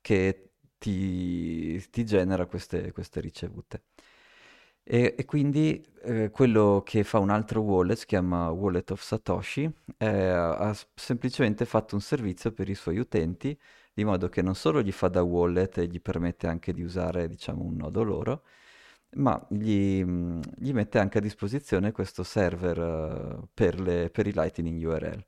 che 0.00 0.50
ti, 0.78 1.82
ti 1.90 2.04
genera 2.04 2.46
queste, 2.46 2.92
queste 2.92 3.20
ricevute. 3.20 3.82
E, 4.84 5.14
e 5.16 5.24
quindi 5.24 5.84
eh, 6.02 6.30
quello 6.30 6.82
che 6.84 7.04
fa 7.04 7.18
un 7.18 7.30
altro 7.30 7.60
wallet, 7.60 7.96
si 7.96 8.06
chiama 8.06 8.50
Wallet 8.50 8.90
of 8.90 9.00
Satoshi, 9.00 9.70
eh, 9.96 10.06
ha 10.08 10.76
semplicemente 10.94 11.64
fatto 11.66 11.94
un 11.94 12.00
servizio 12.00 12.50
per 12.52 12.68
i 12.68 12.74
suoi 12.74 12.98
utenti, 12.98 13.56
di 13.92 14.04
modo 14.04 14.28
che 14.28 14.42
non 14.42 14.54
solo 14.54 14.82
gli 14.82 14.92
fa 14.92 15.08
da 15.08 15.22
wallet 15.22 15.78
e 15.78 15.86
gli 15.86 16.00
permette 16.00 16.46
anche 16.46 16.72
di 16.72 16.82
usare, 16.82 17.28
diciamo, 17.28 17.62
un 17.62 17.76
nodo 17.76 18.02
loro, 18.02 18.44
ma 19.16 19.44
gli, 19.50 20.02
gli 20.04 20.72
mette 20.72 20.98
anche 20.98 21.18
a 21.18 21.20
disposizione 21.20 21.92
questo 21.92 22.22
server 22.22 22.78
uh, 22.78 23.48
per, 23.52 23.80
le, 23.80 24.10
per 24.10 24.26
i 24.26 24.32
Lightning 24.32 24.82
URL. 24.84 25.24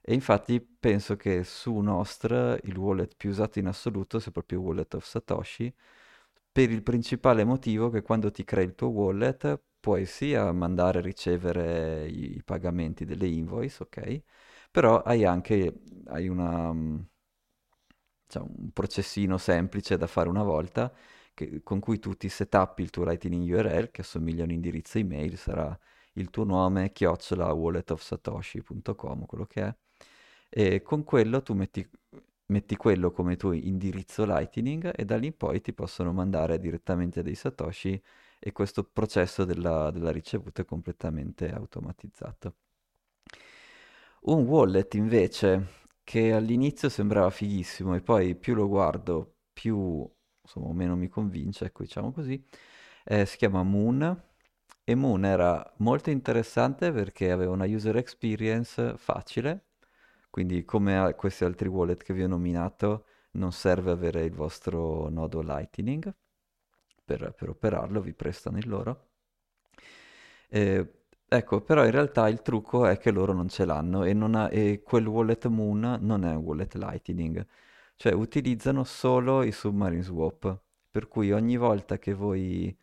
E 0.00 0.14
infatti 0.14 0.60
penso 0.60 1.16
che 1.16 1.44
su 1.44 1.76
Nostr 1.78 2.58
il 2.64 2.76
wallet 2.76 3.14
più 3.16 3.30
usato 3.30 3.58
in 3.58 3.66
assoluto 3.66 4.18
sia 4.18 4.30
proprio 4.32 4.60
Wallet 4.60 4.94
of 4.94 5.04
Satoshi, 5.04 5.72
per 6.50 6.70
il 6.70 6.82
principale 6.82 7.44
motivo 7.44 7.90
che 7.90 8.02
quando 8.02 8.30
ti 8.30 8.44
crei 8.44 8.64
il 8.64 8.74
tuo 8.74 8.88
wallet 8.88 9.60
puoi 9.78 10.06
sia 10.06 10.50
mandare 10.52 10.98
e 11.00 11.02
ricevere 11.02 12.06
i, 12.08 12.36
i 12.36 12.42
pagamenti 12.42 13.04
delle 13.04 13.26
invoice, 13.26 13.82
ok? 13.84 14.22
Però 14.70 15.02
hai 15.02 15.24
anche 15.24 15.80
hai 16.06 16.28
una, 16.28 16.72
cioè 18.28 18.42
un 18.42 18.70
processino 18.72 19.38
semplice 19.38 19.96
da 19.96 20.06
fare 20.06 20.28
una 20.28 20.42
volta 20.42 20.92
che, 21.34 21.62
con 21.62 21.80
cui 21.80 21.98
tu 21.98 22.14
ti 22.16 22.28
setup 22.28 22.78
il 22.80 22.90
tuo 22.90 23.04
Lightning 23.04 23.50
URL 23.50 23.90
che 23.90 24.02
assomiglia 24.02 24.42
a 24.42 24.44
un 24.44 24.52
indirizzo 24.52 24.98
email, 24.98 25.36
sarà 25.36 25.76
il 26.14 26.30
tuo 26.30 26.44
nome, 26.44 26.92
chiocciola 26.92 27.52
walletofsatoshi.com, 27.52 29.26
quello 29.26 29.44
che 29.46 29.62
è 29.62 29.74
e 30.50 30.82
con 30.82 31.04
quello 31.04 31.42
tu 31.42 31.54
metti, 31.54 31.86
metti 32.46 32.76
quello 32.76 33.10
come 33.10 33.36
tuo 33.36 33.52
indirizzo 33.52 34.24
Lightning 34.24 34.92
e 34.96 35.04
da 35.04 35.16
lì 35.16 35.26
in 35.26 35.36
poi 35.36 35.60
ti 35.60 35.72
possono 35.72 36.12
mandare 36.12 36.58
direttamente 36.58 37.22
dei 37.22 37.34
Satoshi 37.34 38.00
e 38.38 38.52
questo 38.52 38.84
processo 38.84 39.44
della, 39.44 39.90
della 39.90 40.10
ricevuta 40.10 40.62
è 40.62 40.64
completamente 40.64 41.50
automatizzato. 41.52 42.54
Un 44.20 44.44
wallet 44.46 44.94
invece 44.94 45.77
che 46.08 46.32
all'inizio 46.32 46.88
sembrava 46.88 47.28
fighissimo 47.28 47.94
e 47.94 48.00
poi 48.00 48.34
più 48.34 48.54
lo 48.54 48.66
guardo 48.66 49.34
più 49.52 50.10
insomma 50.42 50.72
meno 50.72 50.96
mi 50.96 51.08
convince, 51.08 51.66
ecco 51.66 51.82
diciamo 51.82 52.12
così, 52.12 52.42
eh, 53.04 53.26
si 53.26 53.36
chiama 53.36 53.62
Moon 53.62 54.22
e 54.84 54.94
Moon 54.94 55.26
era 55.26 55.74
molto 55.78 56.08
interessante 56.08 56.92
perché 56.92 57.30
aveva 57.30 57.52
una 57.52 57.66
user 57.66 57.96
experience 57.96 58.96
facile 58.96 59.66
quindi 60.30 60.64
come 60.64 61.14
questi 61.14 61.44
altri 61.44 61.68
wallet 61.68 62.02
che 62.02 62.14
vi 62.14 62.22
ho 62.22 62.28
nominato, 62.28 63.04
non 63.32 63.52
serve 63.52 63.90
avere 63.90 64.24
il 64.24 64.32
vostro 64.32 65.08
nodo 65.10 65.42
Lightning 65.42 66.14
per, 67.04 67.34
per 67.36 67.50
operarlo, 67.50 68.00
vi 68.00 68.14
prestano 68.14 68.56
il 68.58 68.68
loro. 68.68 69.08
Eh, 70.48 70.97
ecco, 71.28 71.60
però 71.60 71.84
in 71.84 71.90
realtà 71.90 72.28
il 72.28 72.42
trucco 72.42 72.86
è 72.86 72.98
che 72.98 73.10
loro 73.10 73.32
non 73.32 73.48
ce 73.48 73.64
l'hanno 73.64 74.04
e, 74.04 74.12
ha, 74.12 74.50
e 74.50 74.82
quel 74.82 75.06
wallet 75.06 75.46
Moon 75.46 75.98
non 76.00 76.24
è 76.24 76.34
un 76.34 76.42
wallet 76.44 76.74
Lightning, 76.74 77.46
cioè 77.96 78.12
utilizzano 78.12 78.84
solo 78.84 79.42
i 79.42 79.52
submarine 79.52 80.02
swap, 80.02 80.60
per 80.90 81.08
cui 81.08 81.32
ogni 81.32 81.56
volta 81.56 81.98
che 81.98 82.14
voi, 82.14 82.76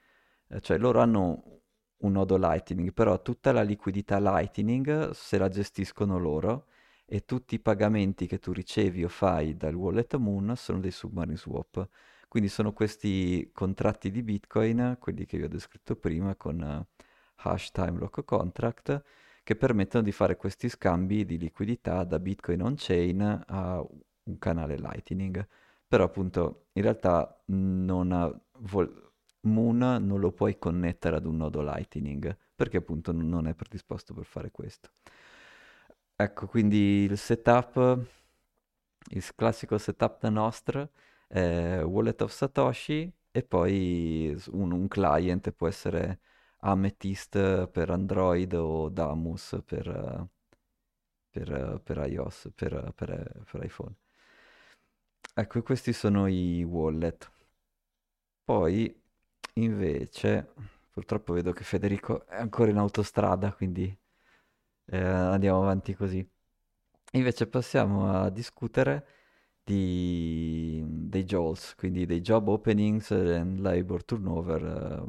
eh, 0.48 0.62
cioè 0.62 0.78
loro 0.78 1.00
hanno 1.02 1.62
un 1.98 2.12
nodo 2.12 2.38
Lightning, 2.38 2.94
però 2.94 3.22
tutta 3.22 3.52
la 3.52 3.62
liquidità 3.64 4.20
Lightning 4.20 5.12
se 5.12 5.38
la 5.38 5.50
gestiscono 5.50 6.18
loro 6.20 6.68
e 7.06 7.26
tutti 7.26 7.56
i 7.56 7.60
pagamenti 7.60 8.28
che 8.28 8.40
tu 8.40 8.52
ricevi 8.52 9.04
o 9.04 9.10
fai 9.10 9.56
dal 9.58 9.76
wallet 9.76 10.16
Moon 10.16 10.56
sono 10.56 10.80
dei 10.80 10.92
submarine 10.92 11.38
swap. 11.38 11.88
Quindi 12.28 12.50
sono 12.50 12.74
questi 12.74 13.50
contratti 13.54 14.12
di 14.12 14.22
Bitcoin, 14.24 14.98
quelli 15.00 15.26
che 15.26 15.38
vi 15.38 15.44
ho 15.44 15.48
descritto 15.48 15.96
prima 15.96 16.36
con 16.36 16.60
uh, 16.60 17.04
hash 17.38 17.72
time 17.72 18.00
lock 18.00 18.24
contract, 18.24 19.04
che 19.44 19.56
permettono 19.56 20.04
di 20.04 20.12
fare 20.12 20.36
questi 20.38 20.70
scambi 20.70 21.26
di 21.26 21.38
liquidità 21.38 22.04
da 22.04 22.20
Bitcoin 22.20 22.62
on-chain 22.62 23.44
a 23.48 23.86
un 24.24 24.38
canale 24.40 24.78
Lightning. 24.78 25.48
Però 25.88 26.04
appunto 26.04 26.68
in 26.74 26.82
realtà 26.82 27.42
non, 27.46 28.42
vol- 28.60 29.12
Moon 29.42 29.78
non 29.78 30.20
lo 30.20 30.32
puoi 30.32 30.58
connettere 30.58 31.18
ad 31.18 31.26
un 31.26 31.38
nodo 31.38 31.62
Lightning, 31.62 32.36
perché 32.56 32.78
appunto 32.78 33.12
non 33.12 33.48
è 33.48 33.54
predisposto 33.54 34.14
per 34.14 34.26
fare 34.26 34.52
questo. 34.52 34.90
Ecco, 36.18 36.48
quindi 36.48 37.04
il 37.04 37.18
setup, 37.18 38.00
il 39.10 39.36
classico 39.36 39.78
setup 39.78 40.22
da 40.22 40.30
nostro 40.30 40.90
è 41.28 41.82
Wallet 41.84 42.22
of 42.22 42.32
Satoshi 42.32 43.12
e 43.32 43.44
poi 43.44 44.36
un, 44.52 44.72
un 44.72 44.88
client 44.88 45.52
può 45.52 45.68
essere 45.68 46.20
Amethyst 46.66 47.68
per 47.68 47.90
Android 47.92 48.54
o 48.54 48.90
Damus 48.90 49.62
per, 49.64 50.28
per, 51.30 51.82
per 51.84 51.98
iOS, 52.10 52.50
per, 52.56 52.92
per, 52.96 53.46
iPhone. 53.62 53.96
Ecco, 55.36 55.62
questi 55.62 55.94
sono 55.94 56.28
i 56.28 56.64
wallet. 56.64 57.32
Poi, 58.44 58.94
invece, 59.54 60.54
purtroppo 60.92 61.34
vedo 61.34 61.52
che 61.52 61.64
Federico 61.64 62.26
è 62.28 62.38
ancora 62.38 62.72
in 62.72 62.78
autostrada, 62.78 63.54
quindi 63.54 63.96
eh, 64.86 64.98
andiamo 64.98 65.62
avanti 65.62 65.94
così. 65.94 66.28
Invece 67.14 67.48
passiamo 67.48 68.12
a 68.12 68.30
discutere 68.30 69.08
di, 69.64 70.84
dei 70.86 71.26
JOLS, 71.26 71.76
quindi 71.76 72.06
dei 72.06 72.22
Job 72.22 72.48
Openings 72.48 73.12
and 73.12 73.60
Labor 73.60 74.04
Turnover, 74.04 75.06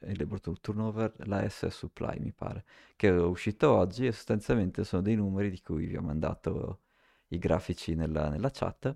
eh, 0.00 0.16
Labor 0.16 0.40
Turnover, 0.60 1.12
la 1.26 1.48
S 1.48 1.66
Supply 1.68 2.18
mi 2.20 2.32
pare, 2.32 2.64
che 2.96 3.08
è 3.08 3.20
uscito 3.20 3.70
oggi 3.70 4.06
e 4.06 4.12
sostanzialmente 4.12 4.84
sono 4.84 5.02
dei 5.02 5.16
numeri 5.16 5.50
di 5.50 5.60
cui 5.60 5.86
vi 5.86 5.96
ho 5.96 6.02
mandato 6.02 6.80
i 7.28 7.38
grafici 7.38 7.94
nella, 7.94 8.28
nella 8.28 8.50
chat. 8.50 8.94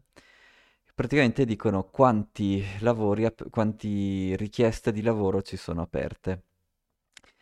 Praticamente 0.95 1.45
dicono 1.45 1.85
quanti 1.85 2.62
lavori, 2.81 3.26
quanti 3.50 4.35
richieste 4.37 4.90
di 4.93 5.02
lavoro 5.02 5.43
ci 5.43 5.57
sono 5.57 5.83
aperte. 5.83 6.43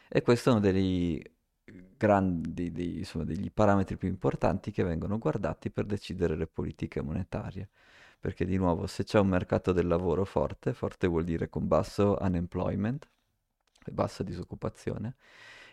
E 0.08 0.22
questi 0.22 0.50
sono 0.50 0.60
dei 0.60 1.22
grandi, 1.96 2.70
dei, 2.70 2.98
insomma, 2.98 3.24
degli 3.24 3.50
parametri 3.50 3.96
più 3.96 4.08
importanti 4.08 4.70
che 4.70 4.82
vengono 4.84 5.18
guardati 5.18 5.70
per 5.70 5.86
decidere 5.86 6.36
le 6.36 6.46
politiche 6.46 7.00
monetarie. 7.00 7.68
Perché 8.20 8.44
di 8.44 8.56
nuovo, 8.56 8.86
se 8.86 9.04
c'è 9.04 9.18
un 9.18 9.28
mercato 9.28 9.72
del 9.72 9.86
lavoro 9.86 10.24
forte, 10.24 10.72
forte 10.74 11.06
vuol 11.06 11.24
dire 11.24 11.48
con 11.48 11.66
basso 11.66 12.16
unemployment, 12.20 13.08
bassa 13.92 14.22
disoccupazione, 14.22 15.16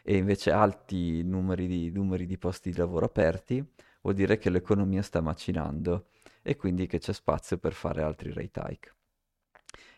e 0.03 0.17
invece 0.17 0.51
alti 0.51 1.23
numeri 1.23 1.67
di, 1.67 1.91
numeri 1.91 2.25
di 2.25 2.37
posti 2.37 2.71
di 2.71 2.77
lavoro 2.77 3.05
aperti, 3.05 3.65
vuol 4.01 4.15
dire 4.15 4.37
che 4.37 4.49
l'economia 4.49 5.01
sta 5.01 5.21
macinando 5.21 6.07
e 6.41 6.55
quindi 6.55 6.87
che 6.87 6.99
c'è 6.99 7.13
spazio 7.13 7.57
per 7.57 7.73
fare 7.73 8.01
altri 8.03 8.33
rate 8.33 8.61
hike. 8.67 8.95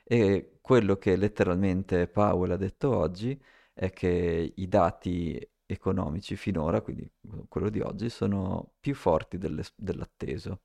E 0.03 0.59
quello 0.61 0.97
che 0.97 1.15
letteralmente 1.15 2.07
Powell 2.07 2.51
ha 2.51 2.57
detto 2.57 2.95
oggi 2.95 3.39
è 3.73 3.91
che 3.91 4.53
i 4.55 4.67
dati 4.67 5.39
economici 5.65 6.35
finora, 6.35 6.81
quindi 6.81 7.09
quello 7.47 7.69
di 7.69 7.81
oggi, 7.81 8.09
sono 8.09 8.73
più 8.79 8.93
forti 8.93 9.37
dell'atteso 9.37 10.61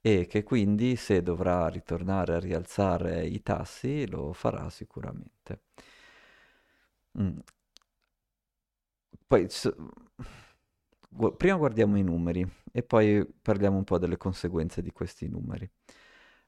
e 0.00 0.26
che 0.26 0.42
quindi 0.44 0.96
se 0.96 1.22
dovrà 1.22 1.68
ritornare 1.68 2.34
a 2.34 2.38
rialzare 2.38 3.26
i 3.26 3.42
tassi 3.42 4.08
lo 4.08 4.32
farà 4.32 4.70
sicuramente. 4.70 5.62
Mm. 7.18 7.38
Poi 9.26 9.48
prima 11.36 11.56
guardiamo 11.56 11.96
i 11.98 12.02
numeri 12.02 12.46
e 12.72 12.82
poi 12.82 13.24
parliamo 13.42 13.76
un 13.76 13.84
po' 13.84 13.98
delle 13.98 14.16
conseguenze 14.16 14.82
di 14.82 14.90
questi 14.92 15.28
numeri. 15.28 15.68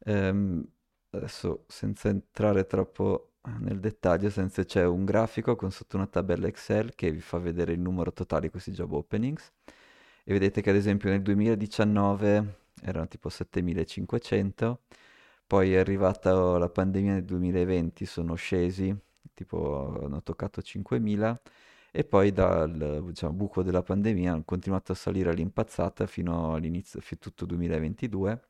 Ehm, 0.05 0.65
adesso 1.11 1.65
senza 1.69 2.09
entrare 2.09 2.67
troppo 2.67 3.35
nel 3.61 3.81
dettaglio, 3.81 4.31
senza 4.31 4.65
c'è 4.65 4.85
un 4.85 5.05
grafico 5.05 5.57
con 5.57 5.71
sotto 5.73 5.97
una 5.97 6.07
tabella 6.07 6.47
Excel 6.47 6.95
che 6.95 7.11
vi 7.11 7.21
fa 7.21 7.39
vedere 7.39 7.73
il 7.73 7.81
numero 7.81 8.13
totale 8.13 8.43
di 8.43 8.51
questi 8.51 8.73
job 8.73 8.93
openings 8.93 9.53
e 10.25 10.33
vedete 10.33 10.61
che 10.61 10.71
ad 10.71 10.77
esempio 10.77 11.11
nel 11.11 11.23
2019 11.23 12.61
erano 12.83 13.09
tipo 13.09 13.29
7500, 13.29 14.83
poi 15.47 15.75
è 15.75 15.79
arrivata 15.79 16.59
la 16.59 16.69
pandemia 16.69 17.15
nel 17.15 17.25
2020, 17.25 18.07
sono 18.07 18.35
scesi, 18.35 18.97
tipo 19.43 20.01
hanno 20.05 20.23
toccato 20.23 20.63
5000 20.63 21.41
e 21.91 22.05
poi 22.05 22.33
dal 22.33 23.03
diciamo, 23.07 23.33
buco 23.35 23.63
della 23.63 23.83
pandemia 23.83 24.33
hanno 24.33 24.45
continuato 24.45 24.93
a 24.93 24.95
salire 24.95 25.31
all'impazzata 25.31 26.07
fino 26.07 26.55
all'inizio, 26.55 27.01
fino 27.01 27.21
tutto 27.21 27.45
2022. 27.45 28.49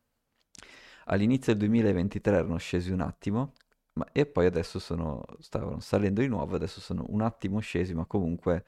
All'inizio 1.06 1.52
del 1.52 1.68
2023 1.68 2.36
erano 2.36 2.56
scesi 2.58 2.92
un 2.92 3.00
attimo, 3.00 3.54
ma, 3.94 4.06
e 4.12 4.26
poi 4.26 4.46
adesso 4.46 4.78
sono, 4.78 5.24
stavano 5.40 5.80
salendo 5.80 6.20
di 6.20 6.28
nuovo, 6.28 6.54
adesso 6.54 6.80
sono 6.80 7.04
un 7.08 7.20
attimo 7.22 7.58
scesi, 7.60 7.94
ma 7.94 8.04
comunque 8.06 8.64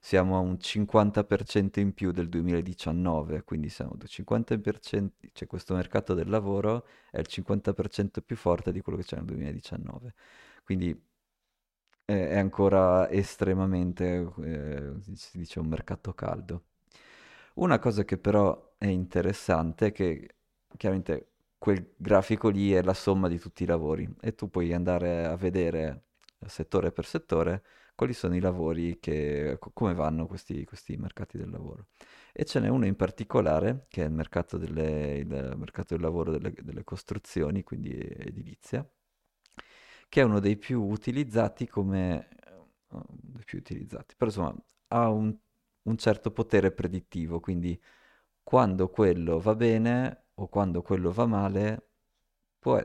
siamo 0.00 0.36
a 0.36 0.40
un 0.40 0.54
50% 0.54 1.80
in 1.80 1.92
più 1.94 2.10
del 2.12 2.28
2019, 2.28 3.42
quindi 3.44 3.68
siamo 3.68 3.96
50%, 3.96 5.08
cioè 5.32 5.48
questo 5.48 5.74
mercato 5.74 6.14
del 6.14 6.28
lavoro 6.28 6.86
è 7.10 7.18
il 7.18 7.26
50% 7.28 8.20
più 8.24 8.36
forte 8.36 8.72
di 8.72 8.80
quello 8.80 8.98
che 8.98 9.04
c'è 9.04 9.16
nel 9.16 9.26
2019. 9.26 10.14
Quindi 10.64 11.07
è 12.14 12.38
ancora 12.38 13.10
estremamente, 13.10 14.32
eh, 14.42 14.92
si 15.14 15.36
dice, 15.38 15.60
un 15.60 15.66
mercato 15.66 16.14
caldo. 16.14 16.64
Una 17.54 17.78
cosa 17.78 18.04
che 18.04 18.16
però 18.18 18.74
è 18.78 18.86
interessante 18.86 19.86
è 19.88 19.92
che 19.92 20.36
chiaramente 20.76 21.32
quel 21.58 21.92
grafico 21.96 22.48
lì 22.48 22.72
è 22.72 22.82
la 22.82 22.94
somma 22.94 23.28
di 23.28 23.38
tutti 23.38 23.64
i 23.64 23.66
lavori 23.66 24.08
e 24.20 24.34
tu 24.34 24.48
puoi 24.48 24.72
andare 24.72 25.26
a 25.26 25.36
vedere 25.36 26.04
settore 26.46 26.92
per 26.92 27.04
settore 27.04 27.62
quali 27.94 28.14
sono 28.14 28.36
i 28.36 28.40
lavori 28.40 28.98
che, 29.00 29.58
come 29.74 29.92
vanno 29.92 30.26
questi, 30.26 30.64
questi 30.64 30.96
mercati 30.96 31.36
del 31.36 31.50
lavoro. 31.50 31.88
E 32.32 32.44
ce 32.44 32.60
n'è 32.60 32.68
uno 32.68 32.86
in 32.86 32.96
particolare 32.96 33.86
che 33.88 34.02
è 34.02 34.06
il 34.06 34.12
mercato, 34.12 34.56
delle, 34.56 35.16
il 35.18 35.26
mercato 35.56 35.94
del 35.94 36.02
lavoro 36.02 36.30
delle, 36.30 36.54
delle 36.62 36.84
costruzioni, 36.84 37.64
quindi 37.64 37.90
edilizia, 37.90 38.88
che 40.08 40.20
è 40.20 40.24
uno 40.24 40.40
dei 40.40 40.56
più 40.56 40.82
utilizzati 40.82 41.66
come... 41.68 42.28
Uh, 42.90 43.28
più 43.48 43.58
utilizzati, 43.58 44.14
però 44.14 44.30
insomma 44.30 44.54
ha 44.88 45.08
un, 45.08 45.34
un 45.82 45.96
certo 45.96 46.30
potere 46.30 46.70
predittivo, 46.70 47.40
quindi 47.40 47.80
quando 48.42 48.88
quello 48.90 49.40
va 49.40 49.54
bene 49.54 50.26
o 50.34 50.48
quando 50.48 50.82
quello 50.82 51.10
va 51.12 51.26
male, 51.26 51.88
può, 52.58 52.78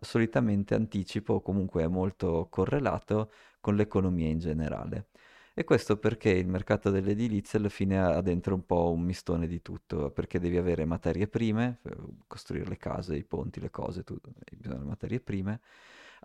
solitamente 0.00 0.74
anticipa 0.74 1.32
o 1.32 1.40
comunque 1.40 1.82
è 1.82 1.88
molto 1.88 2.46
correlato 2.50 3.32
con 3.60 3.74
l'economia 3.74 4.28
in 4.28 4.38
generale. 4.38 5.08
E 5.54 5.64
questo 5.64 5.96
perché 5.96 6.30
il 6.30 6.48
mercato 6.48 6.90
dell'edilizia 6.90 7.58
alla 7.58 7.68
fine 7.70 7.98
ha 7.98 8.20
dentro 8.20 8.54
un 8.54 8.64
po' 8.66 8.92
un 8.92 9.02
mistone 9.02 9.46
di 9.46 9.62
tutto, 9.62 10.10
perché 10.10 10.38
devi 10.38 10.58
avere 10.58 10.84
materie 10.84 11.28
prime, 11.28 11.80
costruire 12.26 12.68
le 12.68 12.76
case, 12.76 13.16
i 13.16 13.24
ponti, 13.24 13.58
le 13.60 13.70
cose, 13.70 14.04
tu, 14.04 14.18
di 14.20 14.68
materie 14.84 15.20
prime, 15.20 15.60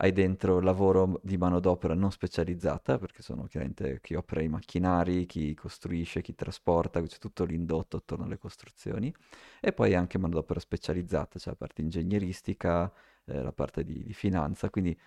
hai 0.03 0.11
dentro 0.13 0.59
lavoro 0.61 1.19
di 1.23 1.37
manodopera 1.37 1.93
non 1.93 2.11
specializzata, 2.11 2.97
perché 2.97 3.21
sono 3.21 3.45
chiaramente 3.45 3.99
chi 4.01 4.15
opera 4.15 4.41
i 4.41 4.47
macchinari, 4.47 5.27
chi 5.27 5.53
costruisce, 5.53 6.21
chi 6.21 6.33
trasporta, 6.33 6.99
c'è 7.01 7.17
tutto 7.19 7.43
l'indotto 7.45 7.97
attorno 7.97 8.25
alle 8.25 8.39
costruzioni, 8.39 9.13
e 9.59 9.71
poi 9.73 9.93
anche 9.93 10.17
manodopera 10.17 10.59
specializzata, 10.59 11.37
cioè 11.37 11.53
la 11.53 11.55
parte 11.55 11.81
ingegneristica, 11.83 12.91
eh, 13.25 13.43
la 13.43 13.51
parte 13.51 13.83
di, 13.83 14.03
di 14.03 14.13
finanza, 14.13 14.71
quindi 14.71 14.97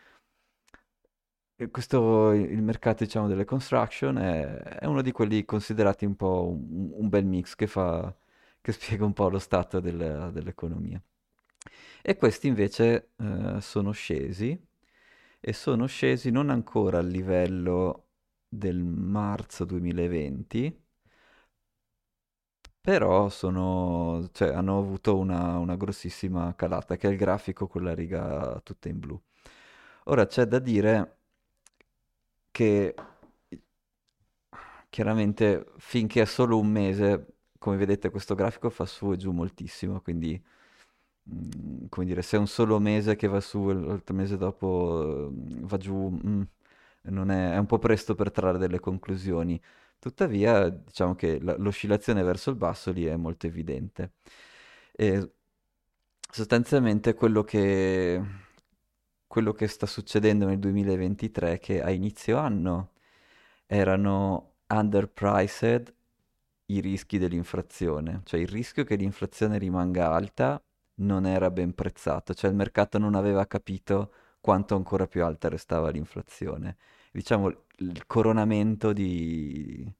eh, 1.56 1.70
questo, 1.70 2.30
il 2.32 2.62
mercato 2.62 3.02
diciamo, 3.02 3.26
delle 3.26 3.44
construction 3.44 4.16
è, 4.18 4.44
è, 4.80 4.86
uno 4.86 5.02
di 5.02 5.10
quelli 5.10 5.44
considerati 5.44 6.04
un 6.04 6.14
po' 6.14 6.48
un, 6.48 6.90
un 6.92 7.08
bel 7.08 7.24
mix 7.24 7.56
che, 7.56 7.66
fa, 7.66 8.14
che 8.60 8.70
spiega 8.72 9.04
un 9.04 9.12
po' 9.12 9.28
lo 9.28 9.40
stato 9.40 9.80
del, 9.80 10.30
dell'economia. 10.32 11.02
E 12.02 12.16
questi 12.16 12.46
invece 12.48 13.10
eh, 13.16 13.60
sono 13.60 13.90
scesi 13.92 14.72
e 15.46 15.52
sono 15.52 15.84
scesi 15.86 16.30
non 16.30 16.48
ancora 16.48 16.98
al 17.00 17.06
livello 17.06 18.06
del 18.48 18.82
marzo 18.82 19.66
2020, 19.66 20.74
però 22.80 23.28
sono, 23.30 24.28
cioè, 24.32 24.48
hanno 24.52 24.78
avuto 24.78 25.16
una, 25.16 25.58
una 25.58 25.76
grossissima 25.76 26.54
calata, 26.54 26.96
che 26.96 27.08
è 27.08 27.10
il 27.10 27.16
grafico 27.16 27.66
con 27.66 27.82
la 27.82 27.94
riga 27.94 28.60
tutta 28.62 28.88
in 28.88 28.98
blu. 28.98 29.20
Ora 30.04 30.26
c'è 30.26 30.44
da 30.46 30.58
dire 30.58 31.18
che 32.52 32.94
chiaramente 34.88 35.66
finché 35.78 36.22
è 36.22 36.24
solo 36.24 36.58
un 36.58 36.68
mese, 36.68 37.36
come 37.58 37.76
vedete 37.76 38.10
questo 38.10 38.34
grafico 38.34 38.70
fa 38.70 38.84
su 38.86 39.12
e 39.12 39.16
giù 39.16 39.32
moltissimo, 39.32 40.00
quindi 40.00 40.42
Mm, 41.30 41.86
come 41.88 42.04
dire, 42.06 42.20
se 42.22 42.36
è 42.36 42.40
un 42.40 42.46
solo 42.46 42.78
mese 42.78 43.16
che 43.16 43.28
va 43.28 43.40
su 43.40 43.70
e 43.70 43.74
l'altro 43.74 44.14
mese 44.14 44.36
dopo 44.36 45.30
mm, 45.32 45.64
va 45.66 45.76
giù, 45.78 46.10
mm, 46.10 46.42
non 47.04 47.30
è, 47.30 47.52
è 47.54 47.56
un 47.58 47.66
po' 47.66 47.78
presto 47.78 48.14
per 48.14 48.30
trarre 48.30 48.58
delle 48.58 48.78
conclusioni. 48.80 49.60
Tuttavia, 49.98 50.68
diciamo 50.68 51.14
che 51.14 51.40
la- 51.40 51.56
l'oscillazione 51.56 52.22
verso 52.22 52.50
il 52.50 52.56
basso 52.56 52.92
lì 52.92 53.04
è 53.06 53.16
molto 53.16 53.46
evidente. 53.46 54.12
E 54.92 55.30
sostanzialmente 56.30 57.14
quello 57.14 57.42
che, 57.44 58.20
quello 59.26 59.52
che 59.52 59.66
sta 59.68 59.86
succedendo 59.86 60.46
nel 60.46 60.58
2023 60.58 61.54
è 61.54 61.58
che 61.58 61.82
a 61.82 61.90
inizio 61.90 62.36
anno 62.38 62.92
erano 63.66 64.54
underpriced 64.68 65.92
i 66.66 66.80
rischi 66.80 67.18
dell'inflazione, 67.18 68.22
cioè 68.24 68.40
il 68.40 68.48
rischio 68.48 68.84
che 68.84 68.96
l'inflazione 68.96 69.58
rimanga 69.58 70.12
alta 70.12 70.62
non 70.96 71.26
era 71.26 71.50
ben 71.50 71.74
prezzato, 71.74 72.34
cioè 72.34 72.50
il 72.50 72.56
mercato 72.56 72.98
non 72.98 73.14
aveva 73.14 73.46
capito 73.46 74.12
quanto 74.40 74.74
ancora 74.76 75.06
più 75.06 75.24
alta 75.24 75.48
restava 75.48 75.90
l'inflazione. 75.90 76.76
Diciamo 77.10 77.48
il 77.78 78.06
coronamento 78.06 78.92
di, 78.92 79.90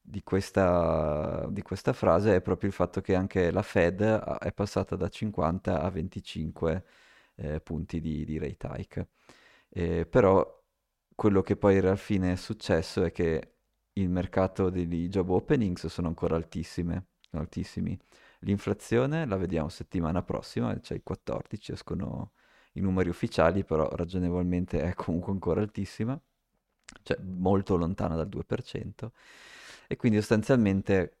di, 0.00 0.22
questa, 0.22 1.46
di 1.50 1.62
questa 1.62 1.92
frase 1.92 2.36
è 2.36 2.40
proprio 2.40 2.68
il 2.68 2.74
fatto 2.74 3.00
che 3.00 3.14
anche 3.14 3.50
la 3.50 3.62
Fed 3.62 4.02
è 4.02 4.52
passata 4.52 4.96
da 4.96 5.08
50 5.08 5.80
a 5.80 5.90
25 5.90 6.84
eh, 7.36 7.60
punti 7.60 8.00
di, 8.00 8.24
di 8.24 8.38
rate 8.38 8.68
hike. 8.76 9.08
Eh, 9.68 10.06
però 10.06 10.58
quello 11.14 11.42
che 11.42 11.56
poi 11.56 11.78
alla 11.78 11.96
fine 11.96 12.32
è 12.32 12.36
successo 12.36 13.04
è 13.04 13.12
che 13.12 13.54
il 13.94 14.08
mercato 14.08 14.70
degli 14.70 15.08
job 15.08 15.30
openings 15.30 15.86
sono 15.86 16.08
ancora 16.08 16.36
altissime, 16.36 17.06
altissimi. 17.32 17.98
L'inflazione 18.40 19.26
la 19.26 19.36
vediamo 19.36 19.68
settimana 19.68 20.22
prossima, 20.22 20.78
cioè 20.80 20.98
i 20.98 21.02
14 21.02 21.72
escono 21.72 22.32
i 22.74 22.80
numeri 22.80 23.08
ufficiali, 23.08 23.64
però 23.64 23.88
ragionevolmente 23.90 24.80
è 24.82 24.94
comunque 24.94 25.32
ancora 25.32 25.60
altissima, 25.60 26.18
cioè 27.02 27.18
molto 27.22 27.76
lontana 27.76 28.16
dal 28.16 28.28
2%. 28.28 29.12
E 29.88 29.96
quindi 29.96 30.18
sostanzialmente 30.18 31.18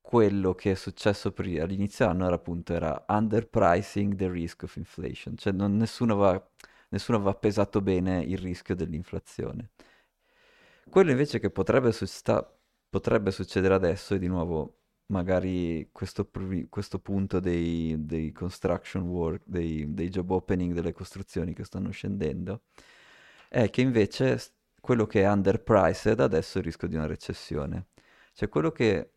quello 0.00 0.54
che 0.54 0.72
è 0.72 0.74
successo 0.74 1.32
pri- 1.32 1.58
all'inizio 1.60 2.06
anno 2.08 2.26
era 2.26 2.34
appunto 2.36 2.74
era 2.74 3.04
underpricing 3.08 4.14
the 4.16 4.30
risk 4.30 4.64
of 4.64 4.76
inflation, 4.76 5.36
cioè 5.36 5.52
non, 5.52 5.76
nessuno, 5.76 6.14
aveva, 6.14 6.50
nessuno 6.90 7.18
aveva 7.18 7.34
pesato 7.34 7.80
bene 7.80 8.22
il 8.22 8.38
rischio 8.38 8.74
dell'inflazione. 8.74 9.70
Quello 10.88 11.10
invece 11.10 11.38
che 11.40 11.50
potrebbe, 11.50 11.92
su- 11.92 12.06
potrebbe 12.88 13.30
succedere 13.30 13.74
adesso, 13.74 14.14
e 14.14 14.18
di 14.18 14.28
nuovo 14.28 14.83
magari 15.06 15.88
questo, 15.92 16.28
questo 16.68 16.98
punto 16.98 17.40
dei, 17.40 17.94
dei 17.98 18.32
construction 18.32 19.02
work, 19.02 19.42
dei, 19.44 19.92
dei, 19.92 20.08
job 20.08 20.30
opening, 20.30 20.72
delle 20.72 20.92
costruzioni 20.92 21.52
che 21.52 21.64
stanno 21.64 21.90
scendendo, 21.90 22.62
è 23.48 23.68
che 23.70 23.80
invece 23.80 24.40
quello 24.80 25.06
che 25.06 25.22
è 25.22 25.30
underpriced 25.30 26.20
adesso 26.20 26.58
è 26.58 26.60
il 26.60 26.66
rischio 26.66 26.88
di 26.88 26.96
una 26.96 27.06
recessione. 27.06 27.86
Cioè 28.32 28.48
quello 28.48 28.70
che 28.72 29.10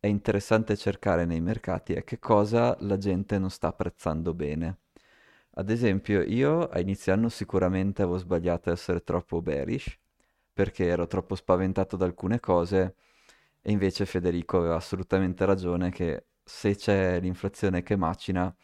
è 0.00 0.06
interessante 0.06 0.76
cercare 0.76 1.24
nei 1.24 1.40
mercati 1.40 1.92
è 1.94 2.04
che 2.04 2.18
cosa 2.18 2.76
la 2.80 2.98
gente 2.98 3.38
non 3.38 3.50
sta 3.50 3.68
apprezzando 3.68 4.34
bene. 4.34 4.78
Ad 5.52 5.70
esempio, 5.70 6.22
io 6.22 6.68
a 6.68 6.78
inizio 6.78 7.12
anno 7.12 7.28
sicuramente 7.28 8.02
avevo 8.02 8.18
sbagliato 8.18 8.70
a 8.70 8.72
essere 8.72 9.02
troppo 9.02 9.42
bearish, 9.42 9.98
perché 10.52 10.86
ero 10.86 11.06
troppo 11.06 11.34
spaventato 11.34 11.96
da 11.96 12.04
alcune 12.04 12.38
cose, 12.40 12.94
e 13.62 13.72
invece 13.72 14.06
Federico 14.06 14.58
aveva 14.58 14.76
assolutamente 14.76 15.44
ragione 15.44 15.90
che 15.90 16.26
se 16.44 16.74
c'è 16.76 17.20
l'inflazione 17.20 17.82
che 17.82 17.96
macina, 17.96 18.54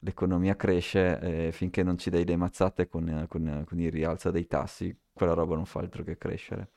l'economia 0.00 0.56
cresce, 0.56 1.18
e 1.48 1.52
finché 1.52 1.82
non 1.82 1.98
ci 1.98 2.10
dai 2.10 2.24
le 2.24 2.36
mazzate 2.36 2.88
con, 2.88 3.26
con, 3.28 3.64
con 3.66 3.80
il 3.80 3.90
rialzo 3.90 4.30
dei 4.30 4.46
tassi, 4.46 4.96
quella 5.12 5.34
roba 5.34 5.54
non 5.56 5.66
fa 5.66 5.80
altro 5.80 6.04
che 6.04 6.16
crescere. 6.16 6.70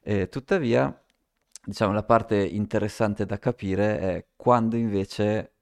E 0.00 0.28
tuttavia, 0.28 1.02
diciamo, 1.64 1.92
la 1.92 2.02
parte 2.02 2.36
interessante 2.44 3.24
da 3.26 3.38
capire 3.38 3.98
è 3.98 4.26
quando 4.36 4.76
invece, 4.76 5.54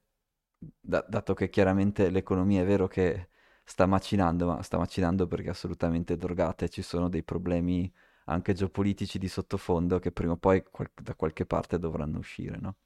da- 0.81 1.05
dato 1.09 1.35
che 1.35 1.49
chiaramente 1.51 2.11
l'economia 2.11 2.63
è 2.63 2.65
vero 2.65 2.89
che 2.89 3.29
sta 3.65 3.87
macinando, 3.87 4.47
ma 4.47 4.63
sta 4.63 4.79
macinando 4.79 5.27
perché 5.27 5.47
è 5.49 5.51
assolutamente 5.51 6.17
drogata 6.17 6.65
e 6.65 6.69
ci 6.71 6.83
sono 6.83 7.09
dei 7.09 7.23
problemi 7.23 7.93
anche 8.31 8.53
geopolitici 8.55 9.19
di 9.19 9.29
sottofondo 9.29 9.99
che 9.99 10.13
prima 10.13 10.33
o 10.33 10.37
poi 10.37 10.63
qual- 10.71 10.91
da 11.03 11.15
qualche 11.15 11.47
parte 11.47 11.79
dovranno 11.79 12.19
uscire, 12.19 12.59
no? 12.59 12.77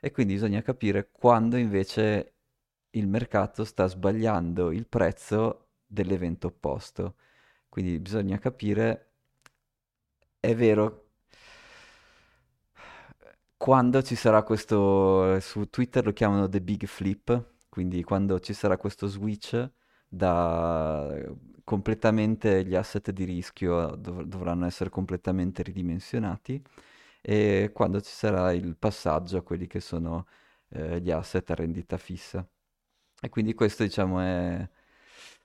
E 0.00 0.10
quindi 0.12 0.34
bisogna 0.34 0.62
capire 0.62 1.10
quando 1.12 1.56
invece 1.56 2.34
il 2.90 3.06
mercato 3.08 3.64
sta 3.64 3.86
sbagliando 3.86 4.72
il 4.72 4.86
prezzo 4.86 5.68
dell'evento 5.86 6.48
opposto. 6.48 7.16
Quindi 7.68 7.98
bisogna 8.00 8.38
capire, 8.38 9.12
è 10.40 10.54
vero 10.54 11.08
quando 13.56 14.02
ci 14.02 14.14
sarà 14.14 14.42
questo, 14.42 15.38
su 15.40 15.68
Twitter 15.68 16.04
lo 16.04 16.12
chiamano 16.12 16.48
The 16.48 16.60
Big 16.62 16.86
Flip, 16.86 17.54
quindi 17.68 18.02
quando 18.02 18.40
ci 18.40 18.54
sarà 18.54 18.76
questo 18.76 19.06
switch 19.06 19.70
da 20.12 21.08
completamente 21.64 22.64
gli 22.64 22.74
asset 22.74 23.10
di 23.12 23.24
rischio 23.24 23.94
dov- 23.96 24.24
dovranno 24.24 24.66
essere 24.66 24.90
completamente 24.90 25.62
ridimensionati 25.62 26.60
e 27.20 27.70
quando 27.72 28.00
ci 28.00 28.10
sarà 28.12 28.52
il 28.52 28.76
passaggio 28.76 29.38
a 29.38 29.42
quelli 29.42 29.66
che 29.68 29.80
sono 29.80 30.26
eh, 30.70 31.00
gli 31.00 31.10
asset 31.12 31.48
a 31.50 31.54
rendita 31.54 31.96
fissa. 31.98 32.46
E 33.22 33.28
quindi 33.28 33.54
questo 33.54 33.82
diciamo 33.84 34.20
è, 34.20 34.68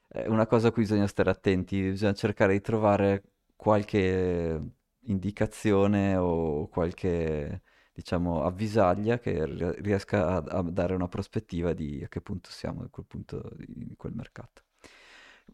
è 0.08 0.28
una 0.28 0.48
cosa 0.48 0.70
a 0.70 0.72
cui 0.72 0.84
bisogna 0.84 1.08
stare 1.08 1.30
attenti, 1.30 1.82
bisogna 1.82 2.14
cercare 2.14 2.54
di 2.54 2.62
trovare 2.62 3.24
qualche 3.56 4.62
indicazione 5.08 6.16
o 6.16 6.68
qualche 6.70 7.62
diciamo, 7.96 8.44
avvisaglia 8.44 9.20
che 9.20 9.46
riesca 9.82 10.28
a, 10.28 10.58
a, 10.58 10.62
dare 10.64 10.96
una 10.96 11.08
prospettiva 11.08 11.74
di 11.74 12.02
a 12.04 12.10
che 12.10 12.20
punto 12.22 12.50
siamo 12.52 12.84
a 12.84 12.90
quel 12.90 13.06
punto 13.08 13.52
di, 13.56 13.96
quel 13.98 14.14
mercato. 14.14 14.64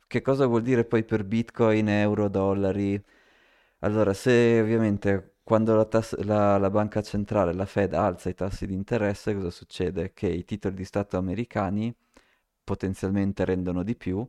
Che 0.08 0.21
cosa 0.21 0.45
vuol 0.47 0.63
dire 0.63 0.84
poi 0.86 1.04
per 1.04 1.23
Bitcoin, 1.23 1.88
euro, 1.89 2.27
dollari? 2.30 3.01
Allora, 3.80 4.13
se 4.13 4.60
ovviamente 4.62 5.36
quando 5.43 5.75
la, 5.75 5.86
tass- 5.86 6.17
la, 6.23 6.58
la 6.58 6.69
banca 6.69 7.01
centrale, 7.01 7.54
la 7.54 7.65
Fed, 7.65 7.93
alza 7.93 8.30
i 8.30 8.34
tassi 8.36 8.65
di 8.65 8.73
interesse, 8.73 9.36
cosa 9.36 9.51
succede? 9.51 10.13
Che 10.13 10.27
i 10.27 10.43
titoli 10.45 10.75
di 10.75 10.86
Stato 10.86 11.17
americani 11.17 11.93
potenzialmente 12.63 13.45
rendono 13.45 13.84
di 13.84 13.95
più, 13.95 14.27